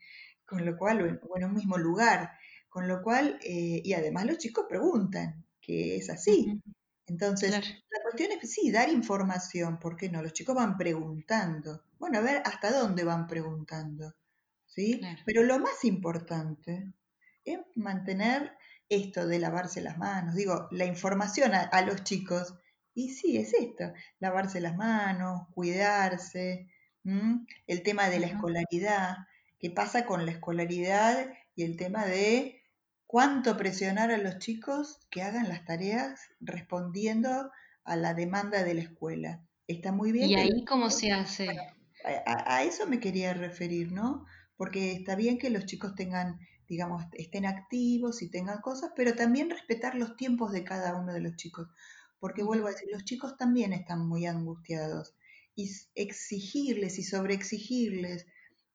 con 0.45 0.65
lo 0.65 0.77
cual, 0.77 1.03
o 1.03 1.37
en, 1.37 1.45
un 1.45 1.55
mismo 1.55 1.79
lugar, 1.79 2.31
con 2.69 2.89
lo 2.89 3.03
cual, 3.03 3.39
eh, 3.43 3.83
y 3.85 3.93
además 3.93 4.27
los 4.27 4.39
chicos 4.39 4.67
preguntan, 4.69 5.45
que 5.61 5.97
es 5.97 6.09
así. 6.11 6.61
Entonces, 7.07 7.51
la 7.51 8.03
cuestión 8.03 8.31
es, 8.33 8.51
sí, 8.51 8.71
dar 8.71 8.89
información, 8.89 9.79
¿por 9.79 9.97
qué 9.97 10.09
no? 10.09 10.23
Los 10.23 10.33
chicos 10.33 10.55
van 10.55 10.77
preguntando. 10.77 11.83
Bueno, 11.99 12.19
a 12.19 12.23
ver 12.23 12.43
hasta 12.45 12.71
dónde 12.71 13.05
van 13.05 13.27
preguntando, 13.27 14.15
¿sí? 14.77 15.01
Pero 15.25 15.43
lo 15.43 15.59
más 15.59 15.85
importante 15.85 16.93
es 17.45 17.59
mantener 17.75 18.53
esto 18.89 19.27
de 19.27 19.41
lavarse 19.41 19.81
las 19.81 19.99
manos, 19.99 20.37
digo, 20.37 20.69
la 20.71 20.85
información 20.85 21.53
a 21.55 21.83
los 21.83 22.05
chicos, 22.05 22.55
y 22.95 23.11
sí, 23.11 23.37
es 23.37 23.53
esto, 23.53 23.93
lavarse 24.21 24.61
las 24.61 24.77
manos, 24.77 25.49
cuidarse, 25.53 26.69
el 27.67 27.83
tema 27.83 28.09
de 28.09 28.21
la 28.21 28.27
escolaridad, 28.27 29.17
qué 29.59 29.71
pasa 29.71 30.07
con 30.07 30.27
la 30.27 30.33
escolaridad 30.33 31.31
y 31.55 31.63
el 31.63 31.77
tema 31.77 32.05
de 32.05 32.63
cuánto 33.07 33.57
presionar 33.57 34.11
a 34.11 34.19
los 34.19 34.39
chicos 34.39 34.99
que 35.11 35.23
hagan 35.23 35.49
las 35.49 35.65
tareas 35.65 36.21
respondiendo 36.41 37.51
a 37.85 37.97
la 37.97 38.15
demanda 38.15 38.65
de 38.65 38.75
la 38.75 38.83
escuela. 38.83 39.45
Está 39.69 39.93
muy 39.93 40.11
bien. 40.11 40.29
¿Y 40.29 40.35
ahí 40.35 40.65
cómo 40.65 40.91
se 40.91 41.13
hace? 41.13 41.49
a, 42.27 42.63
eso 42.65 42.87
me 42.87 43.01
quería 43.01 43.35
referir, 43.35 43.93
¿no? 43.93 44.27
Porque 44.57 44.93
está 44.93 45.15
bien 45.15 45.39
que 45.39 45.51
los 45.51 45.67
chicos 45.67 45.95
tengan 45.95 46.39
digamos, 46.69 47.05
estén 47.13 47.47
activos 47.47 48.23
y 48.23 48.29
tengan 48.29 48.61
cosas, 48.61 48.91
pero 48.97 49.15
también 49.15 49.51
respetar 49.51 49.95
los 49.95 50.17
tiempos 50.17 50.53
de 50.53 50.65
cada 50.65 50.97
uno 50.97 51.13
de 51.13 51.21
los 51.21 51.37
chicos. 51.37 51.69
Porque 52.19 52.43
vuelvo 52.43 52.67
a 52.67 52.71
decir, 52.71 52.89
los 52.91 53.05
chicos 53.05 53.37
también 53.37 53.73
están 53.73 54.07
muy 54.07 54.27
angustiados. 54.27 55.15
Y 55.55 55.71
exigirles 55.95 56.99
y 56.99 57.05
sobreexigirles 57.05 58.27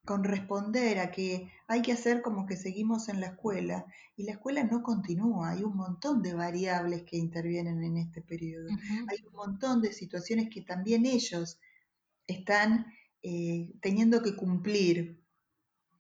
con 0.04 0.24
responder 0.24 1.00
a 1.00 1.12
que 1.12 1.52
hay 1.68 1.82
que 1.84 1.92
hacer 1.92 2.24
como 2.24 2.48
que 2.48 2.58
seguimos 2.58 3.08
en 3.08 3.22
la 3.22 3.28
escuela 3.28 3.86
y 4.16 4.24
la 4.24 4.32
escuela 4.32 4.64
no 4.64 4.82
continúa, 4.82 5.52
hay 5.52 5.64
un 5.64 5.76
montón 5.76 6.24
de 6.24 6.34
variables 6.34 7.04
que 7.04 7.18
intervienen 7.18 7.84
en 7.84 7.98
este 7.98 8.24
periodo, 8.24 8.68
hay 9.08 9.18
un 9.28 9.34
montón 9.34 9.80
de 9.80 9.94
situaciones 9.94 10.50
que 10.50 10.62
también 10.62 11.06
ellos 11.06 11.60
están 12.26 12.88
eh, 13.22 13.72
teniendo 13.80 14.24
que 14.24 14.36
cumplir, 14.36 15.21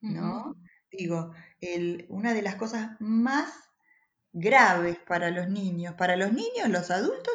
¿no? 0.01 0.55
Digo, 0.91 1.34
una 2.10 2.34
de 2.34 2.41
las 2.41 2.55
cosas 2.55 2.91
más 3.00 3.50
graves 4.34 4.98
para 5.08 5.29
los 5.29 5.50
niños, 5.50 5.96
para 5.96 6.15
los 6.15 6.34
niños, 6.34 6.70
los 6.70 6.91
adultos 6.91 7.34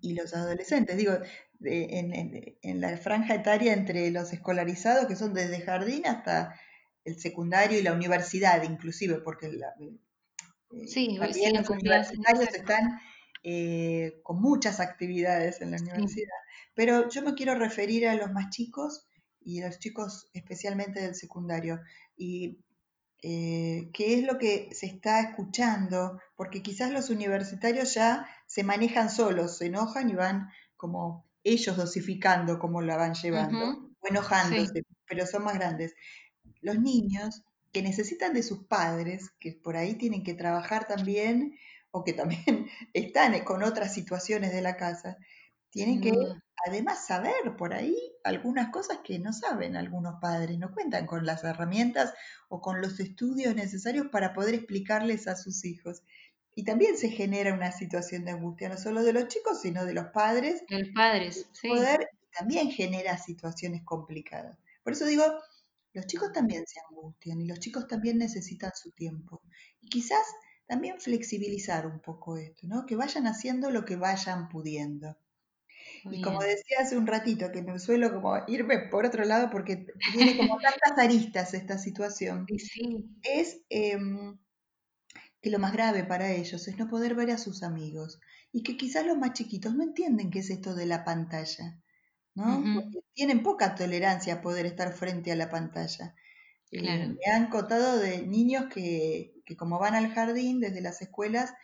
y 0.00 0.14
los 0.14 0.34
adolescentes, 0.34 0.96
digo, 0.96 1.18
en, 1.60 2.80
la 2.80 2.96
franja 2.96 3.34
etaria 3.34 3.72
entre 3.72 4.10
los 4.10 4.32
escolarizados, 4.32 5.06
que 5.06 5.16
son 5.16 5.34
desde 5.34 5.60
jardín 5.60 6.06
hasta 6.06 6.58
el 7.04 7.18
secundario 7.18 7.78
y 7.78 7.82
la 7.82 7.92
universidad, 7.92 8.62
inclusive, 8.62 9.16
porque 9.16 9.50
la, 9.52 9.74
eh, 9.80 11.18
también 11.18 11.54
los 11.56 11.70
universitarios 11.70 12.54
están 12.54 13.00
eh, 13.42 14.20
con 14.22 14.40
muchas 14.40 14.80
actividades 14.80 15.60
en 15.60 15.70
la 15.70 15.78
universidad. 15.78 16.36
Pero 16.74 17.08
yo 17.08 17.22
me 17.22 17.34
quiero 17.34 17.54
referir 17.54 18.06
a 18.06 18.14
los 18.14 18.30
más 18.30 18.50
chicos 18.50 19.07
y 19.48 19.62
los 19.62 19.78
chicos 19.78 20.28
especialmente 20.34 21.00
del 21.00 21.14
secundario. 21.14 21.80
Y 22.18 22.58
eh, 23.22 23.88
qué 23.94 24.12
es 24.12 24.24
lo 24.24 24.36
que 24.36 24.68
se 24.72 24.84
está 24.84 25.20
escuchando, 25.20 26.20
porque 26.36 26.62
quizás 26.62 26.90
los 26.90 27.08
universitarios 27.08 27.94
ya 27.94 28.28
se 28.46 28.62
manejan 28.62 29.08
solos, 29.08 29.56
se 29.56 29.66
enojan 29.66 30.10
y 30.10 30.14
van 30.14 30.50
como 30.76 31.24
ellos 31.44 31.78
dosificando 31.78 32.58
cómo 32.58 32.82
la 32.82 32.98
van 32.98 33.14
llevando, 33.14 33.90
o 34.00 34.06
enojándose, 34.06 34.82
pero 35.06 35.26
son 35.26 35.44
más 35.44 35.54
grandes. 35.54 35.94
Los 36.60 36.78
niños 36.78 37.42
que 37.72 37.80
necesitan 37.80 38.34
de 38.34 38.42
sus 38.42 38.66
padres, 38.66 39.30
que 39.40 39.52
por 39.52 39.78
ahí 39.78 39.94
tienen 39.94 40.24
que 40.24 40.34
trabajar 40.34 40.86
también, 40.86 41.56
o 41.90 42.04
que 42.04 42.12
también 42.12 42.68
están 42.92 43.42
con 43.44 43.62
otras 43.62 43.94
situaciones 43.94 44.52
de 44.52 44.60
la 44.60 44.76
casa, 44.76 45.16
tienen 45.70 46.02
que 46.02 46.12
además 46.66 47.06
saber 47.06 47.56
por 47.56 47.74
ahí 47.74 47.96
algunas 48.24 48.70
cosas 48.70 48.98
que 49.04 49.18
no 49.18 49.32
saben 49.32 49.76
algunos 49.76 50.20
padres, 50.20 50.58
no 50.58 50.72
cuentan 50.72 51.06
con 51.06 51.24
las 51.26 51.44
herramientas 51.44 52.14
o 52.48 52.60
con 52.60 52.80
los 52.80 53.00
estudios 53.00 53.54
necesarios 53.54 54.08
para 54.10 54.32
poder 54.32 54.54
explicarles 54.54 55.28
a 55.28 55.36
sus 55.36 55.64
hijos. 55.64 56.02
Y 56.54 56.64
también 56.64 56.96
se 56.96 57.10
genera 57.10 57.54
una 57.54 57.72
situación 57.72 58.24
de 58.24 58.32
angustia, 58.32 58.68
no 58.68 58.76
solo 58.76 59.02
de 59.02 59.12
los 59.12 59.28
chicos, 59.28 59.60
sino 59.60 59.84
de 59.84 59.94
los 59.94 60.06
padres. 60.08 60.62
De 60.68 60.78
los 60.78 60.88
padres, 60.94 61.46
sí. 61.52 61.68
Poder 61.68 62.08
también 62.36 62.70
genera 62.70 63.16
situaciones 63.18 63.82
complicadas. 63.84 64.58
Por 64.82 64.92
eso 64.92 65.06
digo, 65.06 65.24
los 65.92 66.06
chicos 66.06 66.32
también 66.32 66.64
se 66.66 66.80
angustian 66.90 67.40
y 67.40 67.46
los 67.46 67.60
chicos 67.60 67.86
también 67.86 68.18
necesitan 68.18 68.72
su 68.74 68.90
tiempo. 68.92 69.42
Y 69.80 69.88
quizás 69.88 70.24
también 70.66 71.00
flexibilizar 71.00 71.86
un 71.86 72.00
poco 72.00 72.36
esto, 72.36 72.66
¿no? 72.66 72.86
Que 72.86 72.96
vayan 72.96 73.26
haciendo 73.26 73.70
lo 73.70 73.84
que 73.84 73.96
vayan 73.96 74.48
pudiendo. 74.48 75.18
Y 76.10 76.22
como 76.22 76.40
decía 76.40 76.78
hace 76.80 76.96
un 76.96 77.06
ratito, 77.06 77.50
que 77.52 77.62
me 77.62 77.78
suelo 77.78 78.12
como 78.12 78.36
irme 78.46 78.78
por 78.90 79.06
otro 79.06 79.24
lado 79.24 79.50
porque 79.50 79.86
tiene 80.12 80.36
como 80.36 80.58
tantas 80.58 80.98
aristas 80.98 81.54
esta 81.54 81.78
situación, 81.78 82.46
sí. 82.58 83.04
es 83.22 83.60
em, 83.68 84.38
que 85.40 85.50
lo 85.50 85.58
más 85.58 85.72
grave 85.72 86.04
para 86.04 86.32
ellos 86.32 86.66
es 86.68 86.78
no 86.78 86.88
poder 86.88 87.14
ver 87.14 87.30
a 87.30 87.38
sus 87.38 87.62
amigos 87.62 88.20
y 88.52 88.62
que 88.62 88.76
quizás 88.76 89.06
los 89.06 89.16
más 89.18 89.32
chiquitos 89.32 89.74
no 89.74 89.82
entienden 89.82 90.30
qué 90.30 90.40
es 90.40 90.50
esto 90.50 90.74
de 90.74 90.86
la 90.86 91.04
pantalla, 91.04 91.78
¿no? 92.34 92.62
Porque 92.74 93.00
tienen 93.14 93.42
poca 93.42 93.74
tolerancia 93.74 94.34
a 94.34 94.40
poder 94.40 94.66
estar 94.66 94.92
frente 94.92 95.32
a 95.32 95.36
la 95.36 95.50
pantalla. 95.50 96.14
Eh, 96.70 97.08
me 97.08 97.32
han 97.32 97.48
contado 97.48 97.98
de 97.98 98.26
niños 98.26 98.66
que, 98.72 99.34
como 99.56 99.78
van 99.78 99.94
al 99.94 100.12
jardín 100.12 100.60
desde 100.60 100.80
las 100.80 101.00
escuelas, 101.02 101.54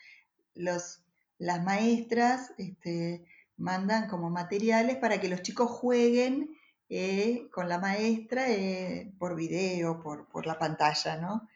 los, 0.55 1.03
las 1.39 1.63
maestras 1.63 2.53
este, 2.59 3.25
mandan 3.57 4.09
como 4.09 4.31
materiales 4.31 4.97
para 4.97 5.21
que 5.21 5.29
los 5.29 5.43
chicos 5.43 5.71
jueguen 5.71 6.57
eh, 6.89 7.49
con 7.53 7.69
la 7.69 7.79
maestra 7.79 8.51
eh, 8.51 9.13
por 9.19 9.37
video, 9.37 10.01
por, 10.03 10.29
por 10.29 10.47
la 10.47 10.59
pantalla, 10.59 11.17
¿no? 11.17 11.49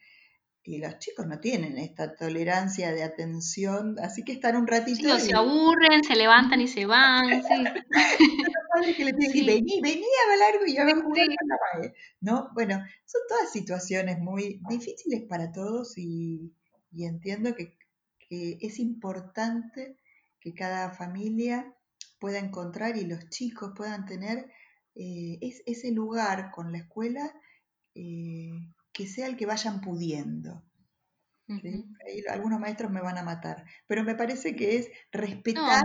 y 0.68 0.76
los 0.76 0.98
chicos 0.98 1.26
no 1.26 1.40
tienen 1.40 1.78
esta 1.78 2.14
tolerancia 2.14 2.92
de 2.92 3.02
atención, 3.02 3.98
así 4.00 4.22
que 4.22 4.32
están 4.32 4.54
un 4.54 4.66
ratito. 4.66 5.18
Sí, 5.18 5.28
se 5.28 5.34
aburren, 5.34 6.04
se 6.04 6.14
levantan 6.14 6.60
y 6.60 6.68
se 6.68 6.84
van. 6.84 7.26
Sí. 7.42 7.62
los 7.62 8.64
padres 8.74 8.94
que 8.94 9.04
le 9.06 9.14
piden, 9.14 9.46
vení, 9.46 9.80
vení 9.80 10.04
a 10.04 10.36
largo 10.36 10.66
y 10.66 10.76
a 10.76 10.84
ver 10.84 10.96
jugar 10.96 11.26
con 11.26 11.48
la 11.48 11.56
madre. 11.72 11.94
¿No? 12.20 12.50
Bueno, 12.52 12.84
son 13.06 13.22
todas 13.30 13.50
situaciones 13.50 14.18
muy 14.18 14.60
difíciles 14.68 15.22
para 15.26 15.52
todos 15.52 15.96
y, 15.96 16.52
entiendo 16.98 17.54
que, 17.54 17.78
es 18.28 18.78
importante 18.78 19.96
que 20.38 20.52
cada 20.52 20.90
familia 20.90 21.74
pueda 22.18 22.38
encontrar 22.38 22.96
y 22.96 23.06
los 23.06 23.28
chicos 23.28 23.72
puedan 23.76 24.06
tener 24.06 24.50
eh, 24.94 25.38
ese 25.66 25.92
lugar 25.92 26.50
con 26.50 26.72
la 26.72 26.78
escuela. 26.78 27.32
Eh, 27.94 28.50
que 28.98 29.06
sea 29.06 29.28
el 29.28 29.36
que 29.36 29.46
vayan 29.46 29.80
pudiendo. 29.80 30.64
algunos 32.28 32.58
maestros 32.58 32.90
me 32.90 33.00
van 33.00 33.16
a 33.16 33.22
matar, 33.22 33.64
pero 33.86 34.02
me 34.02 34.16
parece 34.16 34.56
que 34.56 34.76
es 34.76 34.90
respetar 35.12 35.84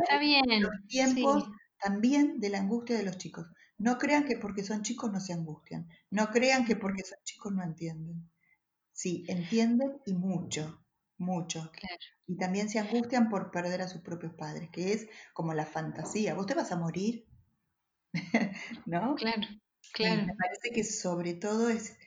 los 0.60 0.88
tiempos 0.88 1.48
también 1.80 2.40
de 2.40 2.50
la 2.50 2.58
angustia 2.58 2.98
de 2.98 3.04
los 3.04 3.20
chicos. 3.20 3.46
No 3.78 4.00
crean 4.00 4.26
que 4.26 4.38
porque 4.38 4.64
son 4.64 4.82
chicos 4.82 5.12
no 5.12 5.20
se 5.20 5.34
angustian, 5.34 5.88
no 6.10 6.32
crean 6.32 6.66
que 6.66 6.76
porque 6.76 7.04
son 7.04 7.20
chicos 7.24 7.54
no 7.54 7.64
entienden. 7.64 8.32
Sí, 8.92 9.26
entienden 9.28 9.92
y 10.08 10.16
mucho, 10.16 10.83
mucho. 11.24 11.72
Y 12.28 12.38
también 12.38 12.70
se 12.70 12.80
angustian 12.80 13.30
por 13.30 13.52
perder 13.52 13.82
a 13.82 13.88
sus 13.88 14.02
propios 14.02 14.34
padres, 14.34 14.70
que 14.72 14.94
es 14.94 15.08
como 15.34 15.54
la 15.54 15.66
fantasía. 15.66 16.34
¿Vos 16.34 16.46
te 16.46 16.54
vas 16.54 16.72
a 16.72 16.78
morir? 16.78 17.26
¿No? 18.86 19.16
Claro, 19.16 19.48
claro. 19.94 20.26
me 20.28 20.36
parece 20.36 20.72
que 20.72 20.84
sobre 20.84 21.34
todo 21.34 21.70
es 21.70 21.98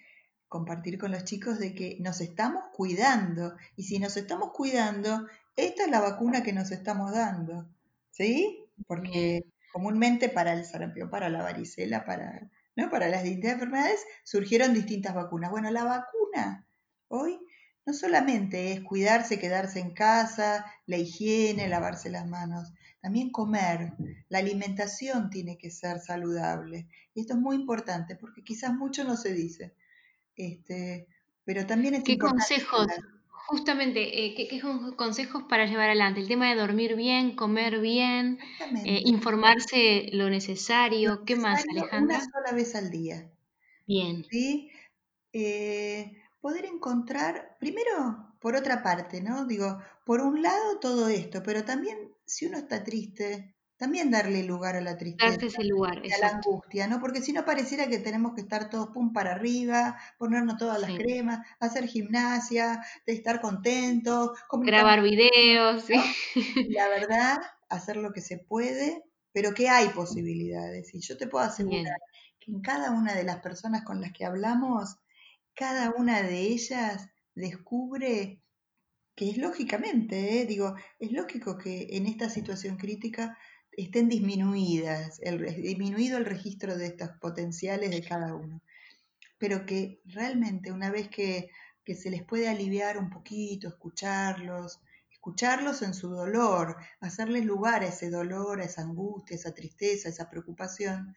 compartir 0.49 0.99
con 0.99 1.11
los 1.11 1.25
chicos 1.25 1.59
de 1.59 1.75
que 1.75 1.99
nos 2.01 2.21
estamos 2.21 2.65
cuidando 2.73 3.57
y 3.75 3.83
si 3.83 3.99
nos 3.99 4.17
estamos 4.17 4.53
cuidando, 4.53 5.27
esta 5.57 5.85
es 5.85 5.91
la 5.91 6.01
vacuna 6.01 6.43
que 6.43 6.53
nos 6.53 6.71
estamos 6.71 7.13
dando, 7.13 7.69
¿sí? 8.11 8.65
Porque 8.87 9.45
comúnmente 9.73 10.29
para 10.29 10.53
el 10.53 10.65
sarampión, 10.65 11.11
para 11.11 11.29
la 11.29 11.43
varicela, 11.43 12.05
para, 12.05 12.49
¿no? 12.77 12.91
para 12.91 13.09
las 13.09 13.25
distintas 13.25 13.53
enfermedades 13.53 14.05
surgieron 14.25 14.73
distintas 14.73 15.15
vacunas. 15.15 15.51
Bueno, 15.51 15.71
la 15.71 15.85
vacuna 15.85 16.67
hoy 17.09 17.39
no 17.87 17.93
solamente 17.93 18.73
es 18.73 18.81
cuidarse, 18.83 19.39
quedarse 19.39 19.79
en 19.79 19.93
casa, 19.95 20.67
la 20.87 20.99
higiene, 20.99 21.69
lavarse 21.69 22.11
las 22.11 22.27
manos, 22.27 22.73
también 23.01 23.31
comer. 23.31 23.93
La 24.29 24.39
alimentación 24.39 25.31
tiene 25.31 25.57
que 25.57 25.71
ser 25.71 26.01
saludable. 26.01 26.89
Y 27.15 27.21
esto 27.21 27.35
es 27.35 27.39
muy 27.39 27.55
importante 27.55 28.17
porque 28.17 28.43
quizás 28.43 28.75
mucho 28.75 29.05
no 29.05 29.17
se 29.17 29.33
dice. 29.33 29.73
Este, 30.35 31.07
pero 31.45 31.65
también 31.65 31.95
es 31.95 32.03
¿Qué 32.03 32.19
consejos? 32.19 32.89
Justamente, 33.29 34.27
eh, 34.27 34.35
¿qué, 34.35 34.61
consejos 34.97 35.45
para 35.49 35.67
llevar 35.67 35.87
adelante? 35.87 36.19
El 36.19 36.27
tema 36.27 36.49
de 36.49 36.57
dormir 36.57 36.97
bien, 36.97 37.37
comer 37.37 37.79
bien, 37.79 38.41
eh, 38.85 39.03
informarse 39.05 40.09
lo 40.13 40.29
necesario. 40.29 41.25
¿Qué 41.25 41.37
más, 41.37 41.65
Alejandra? 41.71 42.17
Una 42.17 42.25
sola 42.25 42.53
vez 42.53 42.75
al 42.75 42.91
día. 42.91 43.31
Bien. 43.87 44.25
¿Sí? 44.29 44.73
Eh, 45.33 46.21
poder 46.47 46.65
encontrar, 46.65 47.57
primero, 47.59 48.37
por 48.39 48.55
otra 48.55 48.81
parte, 48.81 49.21
¿no? 49.21 49.47
Digo, 49.47 49.83
por 50.05 50.21
un 50.21 50.43
lado 50.43 50.79
todo 50.79 51.09
esto, 51.09 51.43
pero 51.43 51.65
también 51.65 51.99
si 52.25 52.47
uno 52.47 52.59
está 52.59 52.85
triste, 52.85 53.57
también 53.77 54.13
darle 54.13 54.45
lugar 54.45 54.77
a 54.77 54.81
la 54.81 54.97
tristeza. 54.97 55.45
ese 55.45 55.65
lugar, 55.65 55.99
a 55.99 56.19
la 56.21 56.37
angustia, 56.37 56.87
¿no? 56.87 57.01
Porque 57.01 57.21
si 57.21 57.33
no 57.33 57.45
pareciera 57.45 57.89
que 57.89 57.99
tenemos 57.99 58.35
que 58.35 58.43
estar 58.43 58.71
todos 58.71 58.91
pum 58.91 59.13
para 59.13 59.33
arriba, 59.33 59.99
ponernos 60.19 60.57
todas 60.57 60.81
las 60.81 60.93
cremas, 60.93 61.45
hacer 61.59 61.89
gimnasia, 61.89 62.81
de 63.05 63.13
estar 63.13 63.41
contentos. 63.41 64.39
Grabar 64.53 65.03
videos, 65.03 65.83
sí. 65.83 66.01
La 66.69 66.87
verdad, 66.89 67.39
hacer 67.69 67.97
lo 67.97 68.13
que 68.13 68.21
se 68.21 68.39
puede, 68.39 69.03
pero 69.33 69.53
que 69.53 69.69
hay 69.69 69.89
posibilidades. 69.89 70.95
Y 70.95 71.01
yo 71.01 71.17
te 71.17 71.27
puedo 71.27 71.45
asegurar 71.45 71.99
que 72.39 72.53
en 72.53 72.61
cada 72.61 72.93
una 72.93 73.17
de 73.17 73.25
las 73.25 73.41
personas 73.41 73.83
con 73.83 74.01
las 74.01 74.13
que 74.13 74.25
hablamos, 74.25 74.99
cada 75.57 75.91
una 75.97 76.23
de 76.23 76.41
ellas 76.43 77.09
descubre 77.35 78.41
que 79.17 79.31
es 79.31 79.39
lógicamente, 79.39 80.41
¿eh? 80.41 80.47
digo, 80.47 80.77
es 80.99 81.11
lógico 81.11 81.57
que 81.57 81.89
en 81.97 82.07
esta 82.07 82.29
situación 82.29 82.77
crítica 82.77 83.37
estén 83.73 84.09
disminuidas, 84.09 85.19
el, 85.23 85.45
disminuido 85.63 86.19
el 86.19 86.27
registro 86.27 86.77
de 86.77 86.87
estos 86.87 87.11
potenciales 87.21 87.91
de 87.91 88.03
cada 88.03 88.35
uno. 88.35 88.63
Pero 89.39 89.67
que 89.67 90.01
realmente 90.05 90.71
una 90.71 90.91
vez 90.91 91.09
que 91.09 91.51
que 91.87 91.95
se 91.95 92.11
les 92.11 92.25
puede 92.25 92.49
aliviar 92.49 92.99
un 92.99 93.09
poquito, 93.09 93.69
escucharlos, 93.69 94.81
escucharlos 95.09 95.83
en 95.83 95.95
su 95.95 96.11
dolor, 96.11 96.77
hacerles 97.01 97.45
lugar 97.47 97.83
a 97.83 97.87
ese 97.87 98.11
dolor, 98.11 98.61
a 98.61 98.65
esa 98.65 98.83
angustia, 98.83 99.37
a 99.37 99.39
esa 99.39 99.55
tristeza, 99.55 100.09
a 100.09 100.11
esa 100.11 100.29
preocupación. 100.29 101.15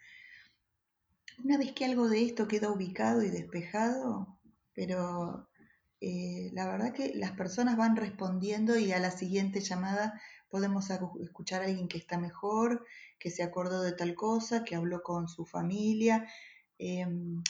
Una 1.44 1.58
vez 1.58 1.72
que 1.72 1.86
algo 1.86 2.10
de 2.10 2.26
esto 2.26 2.48
queda 2.48 2.70
ubicado 2.70 3.24
y 3.24 3.30
despejado, 3.30 4.40
pero 4.74 5.48
eh, 6.02 6.50
la 6.54 6.68
verdad 6.68 6.94
que 6.94 7.14
las 7.16 7.32
personas 7.32 7.78
van 7.78 7.96
respondiendo 7.96 8.78
y 8.78 8.92
a 8.92 9.00
la 9.00 9.12
siguiente 9.12 9.62
llamada 9.62 10.20
podemos 10.50 10.90
escuchar 11.22 11.62
a 11.62 11.66
alguien 11.66 11.88
que 11.88 11.98
está 11.98 12.18
mejor, 12.18 12.86
que 13.20 13.32
se 13.32 13.44
acordó 13.44 13.82
de 13.82 13.94
tal 13.94 14.16
cosa, 14.16 14.64
que 14.66 14.76
habló 14.76 15.02
con 15.02 15.30
su 15.30 15.46
familia. 15.46 16.28
Em, 16.78 17.42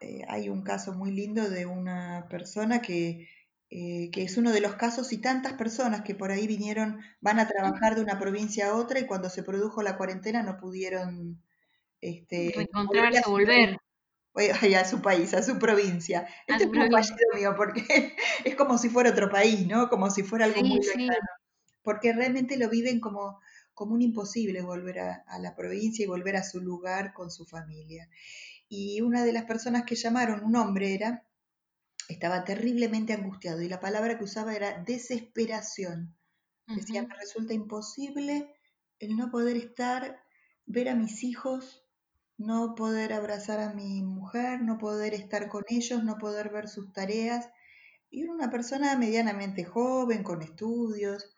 eh, 0.00 0.22
hay 0.28 0.48
un 0.48 0.62
caso 0.62 0.92
muy 0.92 1.12
lindo 1.12 1.48
de 1.50 1.66
una 1.66 2.26
persona 2.28 2.82
que, 2.82 3.28
eh, 3.70 4.10
que, 4.10 4.24
es 4.24 4.36
uno 4.36 4.50
de 4.52 4.60
los 4.60 4.74
casos 4.74 5.12
y 5.12 5.18
tantas 5.18 5.52
personas 5.54 6.02
que 6.02 6.14
por 6.16 6.32
ahí 6.32 6.46
vinieron, 6.48 7.00
van 7.20 7.38
a 7.38 7.48
trabajar 7.48 7.94
de 7.94 8.02
una 8.02 8.18
provincia 8.18 8.68
a 8.68 8.74
otra 8.74 8.98
y 9.00 9.06
cuando 9.06 9.30
se 9.30 9.42
produjo 9.44 9.82
la 9.82 9.96
cuarentena 9.96 10.42
no 10.42 10.58
pudieron 10.58 11.40
este, 12.02 12.52
reencontrarse, 12.54 13.22
volver 13.26 13.78
a 14.78 14.84
su 14.84 15.00
país, 15.00 15.32
a 15.34 15.42
su 15.42 15.58
provincia. 15.58 16.26
Este 16.46 16.64
es 16.64 16.70
un 16.70 16.78
mío 17.34 17.54
porque 17.56 18.16
es 18.44 18.54
como 18.56 18.76
si 18.76 18.90
fuera 18.90 19.10
otro 19.10 19.30
país, 19.30 19.66
¿no? 19.66 19.88
Como 19.88 20.10
si 20.10 20.22
fuera 20.22 20.44
algo 20.44 20.60
muy 20.60 20.80
lejano. 20.80 21.16
Porque 21.82 22.12
realmente 22.12 22.56
lo 22.56 22.68
viven 22.68 23.00
como, 23.00 23.40
como 23.74 23.94
un 23.94 24.02
imposible 24.02 24.62
volver 24.62 25.00
a, 25.00 25.38
la 25.40 25.54
provincia 25.54 26.04
y 26.04 26.08
volver 26.08 26.36
a 26.36 26.44
su 26.44 26.60
lugar 26.60 27.12
con 27.12 27.30
su 27.30 27.46
familia. 27.46 28.08
Y 28.68 29.00
una 29.00 29.24
de 29.24 29.32
las 29.32 29.44
personas 29.44 29.84
que 29.84 29.96
llamaron, 29.96 30.44
un 30.44 30.56
hombre 30.56 30.94
era, 30.94 31.26
estaba 32.08 32.44
terriblemente 32.44 33.12
angustiado 33.12 33.62
y 33.62 33.68
la 33.68 33.80
palabra 33.80 34.18
que 34.18 34.24
usaba 34.24 34.54
era 34.54 34.82
desesperación. 34.84 36.16
Decía, 36.68 37.02
me 37.02 37.14
resulta 37.16 37.52
imposible 37.52 38.54
el 38.98 39.16
no 39.16 39.30
poder 39.30 39.56
estar, 39.56 40.22
ver 40.64 40.88
a 40.88 40.94
mis 40.94 41.22
hijos 41.24 41.81
no 42.42 42.74
poder 42.74 43.12
abrazar 43.12 43.60
a 43.60 43.72
mi 43.72 44.02
mujer, 44.02 44.60
no 44.62 44.78
poder 44.78 45.14
estar 45.14 45.48
con 45.48 45.64
ellos, 45.68 46.04
no 46.04 46.18
poder 46.18 46.50
ver 46.50 46.68
sus 46.68 46.92
tareas. 46.92 47.48
Y 48.10 48.22
era 48.22 48.32
una 48.32 48.50
persona 48.50 48.96
medianamente 48.96 49.64
joven, 49.64 50.22
con 50.22 50.42
estudios. 50.42 51.34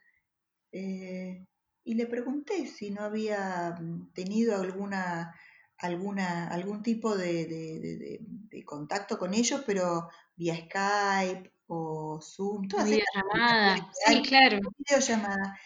Eh, 0.73 1.47
y 1.85 1.95
le 1.95 2.07
pregunté 2.07 2.67
si 2.67 2.91
no 2.91 3.03
había 3.03 3.77
tenido 4.15 4.61
alguna, 4.61 5.35
alguna, 5.79 6.49
algún 6.49 6.83
tipo 6.83 7.17
de, 7.17 8.21
contacto 8.65 9.19
con 9.19 9.35
ellos, 9.35 9.63
pero 9.67 10.09
vía 10.35 10.57
Skype 10.57 11.53
o 11.67 12.21
Zoom, 12.21 12.69
todas 12.69 12.87
videollamada. 12.87 13.91
Sí, 14.07 14.23
claro. 14.23 14.59
Videollamada. 14.79 15.59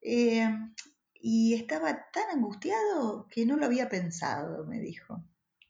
Eh, 0.00 0.48
y 1.20 1.54
estaba 1.54 2.10
tan 2.12 2.30
angustiado 2.32 3.26
que 3.30 3.46
no 3.46 3.56
lo 3.56 3.66
había 3.66 3.88
pensado, 3.88 4.66
me 4.66 4.80
dijo. 4.80 5.22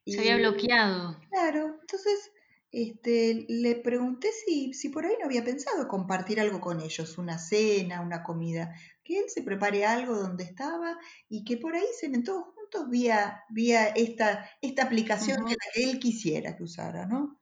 Se 0.06 0.20
había 0.20 0.36
bloqueado. 0.36 1.18
Claro, 1.30 1.78
entonces 1.80 2.30
este, 2.70 3.46
le 3.48 3.76
pregunté 3.76 4.28
si, 4.32 4.74
si 4.74 4.90
por 4.90 5.06
ahí 5.06 5.14
no 5.18 5.26
había 5.26 5.44
pensado 5.44 5.88
compartir 5.88 6.40
algo 6.40 6.60
con 6.60 6.80
ellos, 6.80 7.16
una 7.18 7.38
cena, 7.38 8.00
una 8.02 8.22
comida, 8.22 8.74
que 9.02 9.18
él 9.18 9.24
se 9.28 9.42
prepare 9.42 9.86
algo 9.86 10.16
donde 10.16 10.44
estaba 10.44 10.98
y 11.28 11.44
que 11.44 11.56
por 11.56 11.74
ahí 11.74 11.86
se 11.98 12.08
ven 12.08 12.24
todos 12.24 12.44
juntos 12.54 12.90
vía, 12.90 13.44
vía 13.48 13.86
esta, 13.88 14.50
esta 14.60 14.82
aplicación 14.82 15.46
que, 15.46 15.56
él 15.82 15.98
quisiera 15.98 16.56
que 16.56 16.64
usara, 16.64 17.06
¿no? 17.06 17.38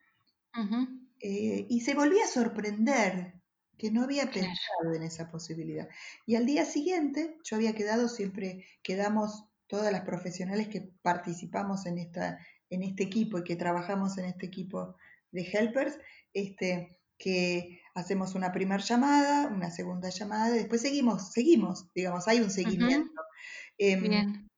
Eh, 1.20 1.66
y 1.68 1.80
se 1.80 1.94
volvía 1.94 2.24
a 2.24 2.28
sorprender 2.28 3.35
que 3.78 3.90
no 3.90 4.02
había 4.02 4.30
pensado 4.30 4.94
en 4.94 5.02
esa 5.02 5.30
posibilidad. 5.30 5.88
Y 6.26 6.36
al 6.36 6.46
día 6.46 6.64
siguiente, 6.64 7.36
yo 7.44 7.56
había 7.56 7.74
quedado, 7.74 8.08
siempre 8.08 8.64
quedamos 8.82 9.44
todas 9.66 9.92
las 9.92 10.02
profesionales 10.02 10.68
que 10.68 10.92
participamos 11.02 11.86
en, 11.86 11.98
esta, 11.98 12.38
en 12.70 12.82
este 12.82 13.02
equipo 13.02 13.38
y 13.38 13.44
que 13.44 13.56
trabajamos 13.56 14.16
en 14.18 14.26
este 14.26 14.46
equipo 14.46 14.96
de 15.32 15.42
helpers, 15.42 15.98
este, 16.32 16.98
que 17.18 17.80
hacemos 17.94 18.34
una 18.34 18.52
primera 18.52 18.82
llamada, 18.82 19.48
una 19.48 19.70
segunda 19.70 20.10
llamada, 20.10 20.54
y 20.54 20.58
después 20.58 20.82
seguimos, 20.82 21.32
seguimos, 21.32 21.88
digamos, 21.94 22.28
hay 22.28 22.40
un 22.40 22.50
seguimiento. 22.50 23.22
Em, 23.78 24.02
Bien. 24.02 24.50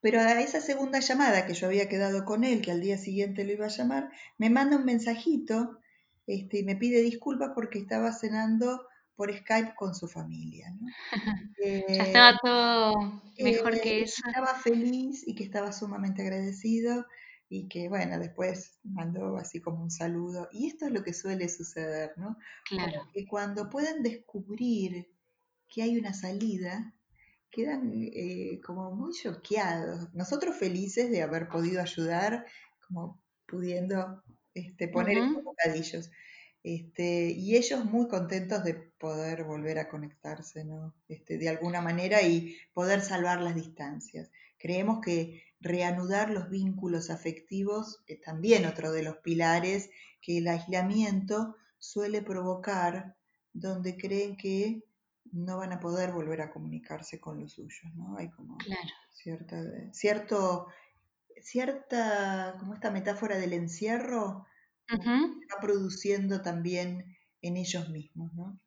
Pero 0.00 0.20
a 0.20 0.40
esa 0.40 0.60
segunda 0.60 1.00
llamada 1.00 1.46
que 1.46 1.54
yo 1.54 1.66
había 1.66 1.88
quedado 1.88 2.24
con 2.24 2.44
él, 2.44 2.60
que 2.60 2.70
al 2.70 2.80
día 2.80 2.96
siguiente 2.98 3.44
lo 3.44 3.52
iba 3.52 3.66
a 3.66 3.70
llamar, 3.70 4.10
me 4.38 4.50
manda 4.50 4.76
un 4.76 4.84
mensajito 4.84 5.80
este, 6.26 6.58
y 6.58 6.64
me 6.64 6.76
pide 6.76 7.02
disculpas 7.02 7.50
porque 7.54 7.78
estaba 7.78 8.12
cenando 8.12 8.86
por 9.14 9.34
Skype 9.34 9.74
con 9.76 9.94
su 9.94 10.08
familia. 10.08 10.70
¿no? 10.78 10.86
ya 11.88 12.04
estaba 12.04 12.38
todo 12.42 13.22
mejor 13.38 13.80
que 13.80 14.02
eso. 14.02 14.22
Estaba 14.26 14.54
feliz 14.54 15.26
y 15.26 15.34
que 15.34 15.44
estaba 15.44 15.72
sumamente 15.72 16.22
agradecido 16.22 17.06
y 17.48 17.68
que, 17.68 17.88
bueno, 17.88 18.18
después 18.18 18.78
mandó 18.82 19.36
así 19.36 19.60
como 19.60 19.82
un 19.82 19.90
saludo. 19.90 20.48
Y 20.52 20.66
esto 20.66 20.86
es 20.86 20.92
lo 20.92 21.02
que 21.02 21.14
suele 21.14 21.48
suceder, 21.48 22.12
¿no? 22.16 22.36
Claro. 22.68 23.08
Que 23.12 23.26
cuando 23.26 23.70
pueden 23.70 24.02
descubrir 24.02 25.08
que 25.68 25.82
hay 25.82 25.98
una 25.98 26.12
salida, 26.12 26.92
quedan 27.50 27.92
eh, 27.94 28.60
como 28.64 28.90
muy 28.94 29.12
choqueados. 29.14 30.12
Nosotros 30.12 30.56
felices 30.56 31.10
de 31.10 31.22
haber 31.22 31.48
podido 31.48 31.80
ayudar, 31.80 32.44
como 32.86 33.22
pudiendo 33.46 34.22
este, 34.56 34.88
poner 34.88 35.18
estos 35.18 35.44
bocadillos. 35.44 36.10
Este, 36.62 37.30
y 37.30 37.56
ellos 37.56 37.84
muy 37.84 38.08
contentos 38.08 38.64
de 38.64 38.74
poder 38.74 39.44
volver 39.44 39.78
a 39.78 39.88
conectarse, 39.88 40.64
¿no? 40.64 40.94
Este, 41.08 41.38
de 41.38 41.48
alguna 41.48 41.80
manera 41.80 42.22
y 42.22 42.56
poder 42.72 43.02
salvar 43.02 43.40
las 43.40 43.54
distancias. 43.54 44.30
Creemos 44.58 45.00
que 45.00 45.44
reanudar 45.60 46.30
los 46.30 46.50
vínculos 46.50 47.10
afectivos 47.10 48.02
es 48.06 48.20
también 48.20 48.64
otro 48.66 48.90
de 48.92 49.02
los 49.02 49.18
pilares 49.18 49.90
que 50.20 50.38
el 50.38 50.48
aislamiento 50.48 51.56
suele 51.78 52.22
provocar 52.22 53.14
donde 53.52 53.96
creen 53.96 54.36
que 54.36 54.82
no 55.32 55.58
van 55.58 55.72
a 55.72 55.80
poder 55.80 56.12
volver 56.12 56.40
a 56.40 56.50
comunicarse 56.50 57.20
con 57.20 57.40
los 57.40 57.52
suyos, 57.52 57.94
¿no? 57.94 58.16
Hay 58.16 58.30
como 58.30 58.58
cierta, 59.12 59.62
cierto 59.92 60.68
cierta, 61.46 62.56
como 62.58 62.74
esta 62.74 62.90
metáfora 62.90 63.38
del 63.38 63.52
encierro, 63.52 64.46
se 64.88 64.96
va 64.96 65.60
produciendo 65.60 66.42
también 66.42 67.16
en 67.40 67.56
ellos 67.56 67.88
mismos, 67.88 68.32
¿no? 68.34 68.60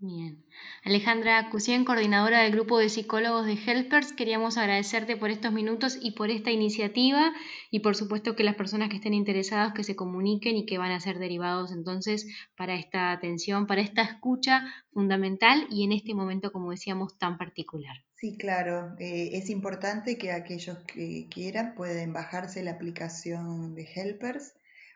Bien. 0.00 0.44
Alejandra 0.84 1.50
Cusien, 1.50 1.84
coordinadora 1.84 2.42
del 2.42 2.52
grupo 2.52 2.78
de 2.78 2.88
psicólogos 2.88 3.46
de 3.46 3.54
Helpers, 3.54 4.12
queríamos 4.12 4.56
agradecerte 4.56 5.16
por 5.16 5.30
estos 5.30 5.52
minutos 5.52 5.98
y 6.00 6.12
por 6.12 6.30
esta 6.30 6.52
iniciativa 6.52 7.32
y 7.68 7.80
por 7.80 7.96
supuesto 7.96 8.36
que 8.36 8.44
las 8.44 8.54
personas 8.54 8.90
que 8.90 8.96
estén 8.96 9.12
interesadas 9.12 9.72
que 9.72 9.82
se 9.82 9.96
comuniquen 9.96 10.56
y 10.56 10.66
que 10.66 10.78
van 10.78 10.92
a 10.92 11.00
ser 11.00 11.18
derivados 11.18 11.72
entonces 11.72 12.28
para 12.56 12.76
esta 12.76 13.10
atención, 13.10 13.66
para 13.66 13.80
esta 13.80 14.02
escucha 14.02 14.72
fundamental 14.92 15.66
y 15.68 15.82
en 15.82 15.90
este 15.90 16.14
momento, 16.14 16.52
como 16.52 16.70
decíamos, 16.70 17.18
tan 17.18 17.36
particular. 17.36 17.96
Sí, 18.20 18.36
claro. 18.36 18.96
Eh, 18.98 19.30
es 19.34 19.48
importante 19.48 20.18
que 20.18 20.32
aquellos 20.32 20.78
que 20.80 21.28
quieran 21.30 21.74
pueden 21.76 22.12
bajarse 22.12 22.64
la 22.64 22.72
aplicación 22.72 23.76
de 23.76 23.88
Helpers 23.94 24.54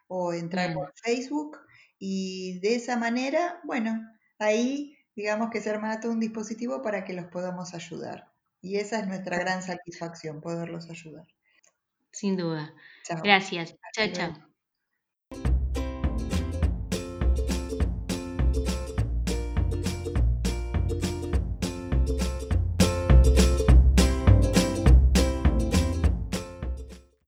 o 0.08 0.32
entrar 0.32 0.74
por 0.74 0.92
Facebook 0.96 1.58
y 2.00 2.58
de 2.60 2.74
esa 2.74 2.96
manera, 2.96 3.60
bueno, 3.62 4.00
ahí 4.40 4.96
digamos 5.14 5.50
que 5.50 5.60
se 5.60 5.70
arma 5.70 6.00
todo 6.00 6.10
un 6.10 6.18
dispositivo 6.20 6.82
para 6.82 7.04
que 7.04 7.12
los 7.12 7.26
podamos 7.26 7.74
ayudar. 7.74 8.32
Y 8.60 8.78
esa 8.78 8.98
es 8.98 9.06
nuestra 9.06 9.38
gran 9.38 9.62
satisfacción, 9.62 10.40
poderlos 10.40 10.90
ayudar. 10.90 11.26
Sin 12.10 12.36
duda. 12.36 12.74
Gracias. 13.22 13.76
Chao, 13.94 14.08
chao. 14.12 14.51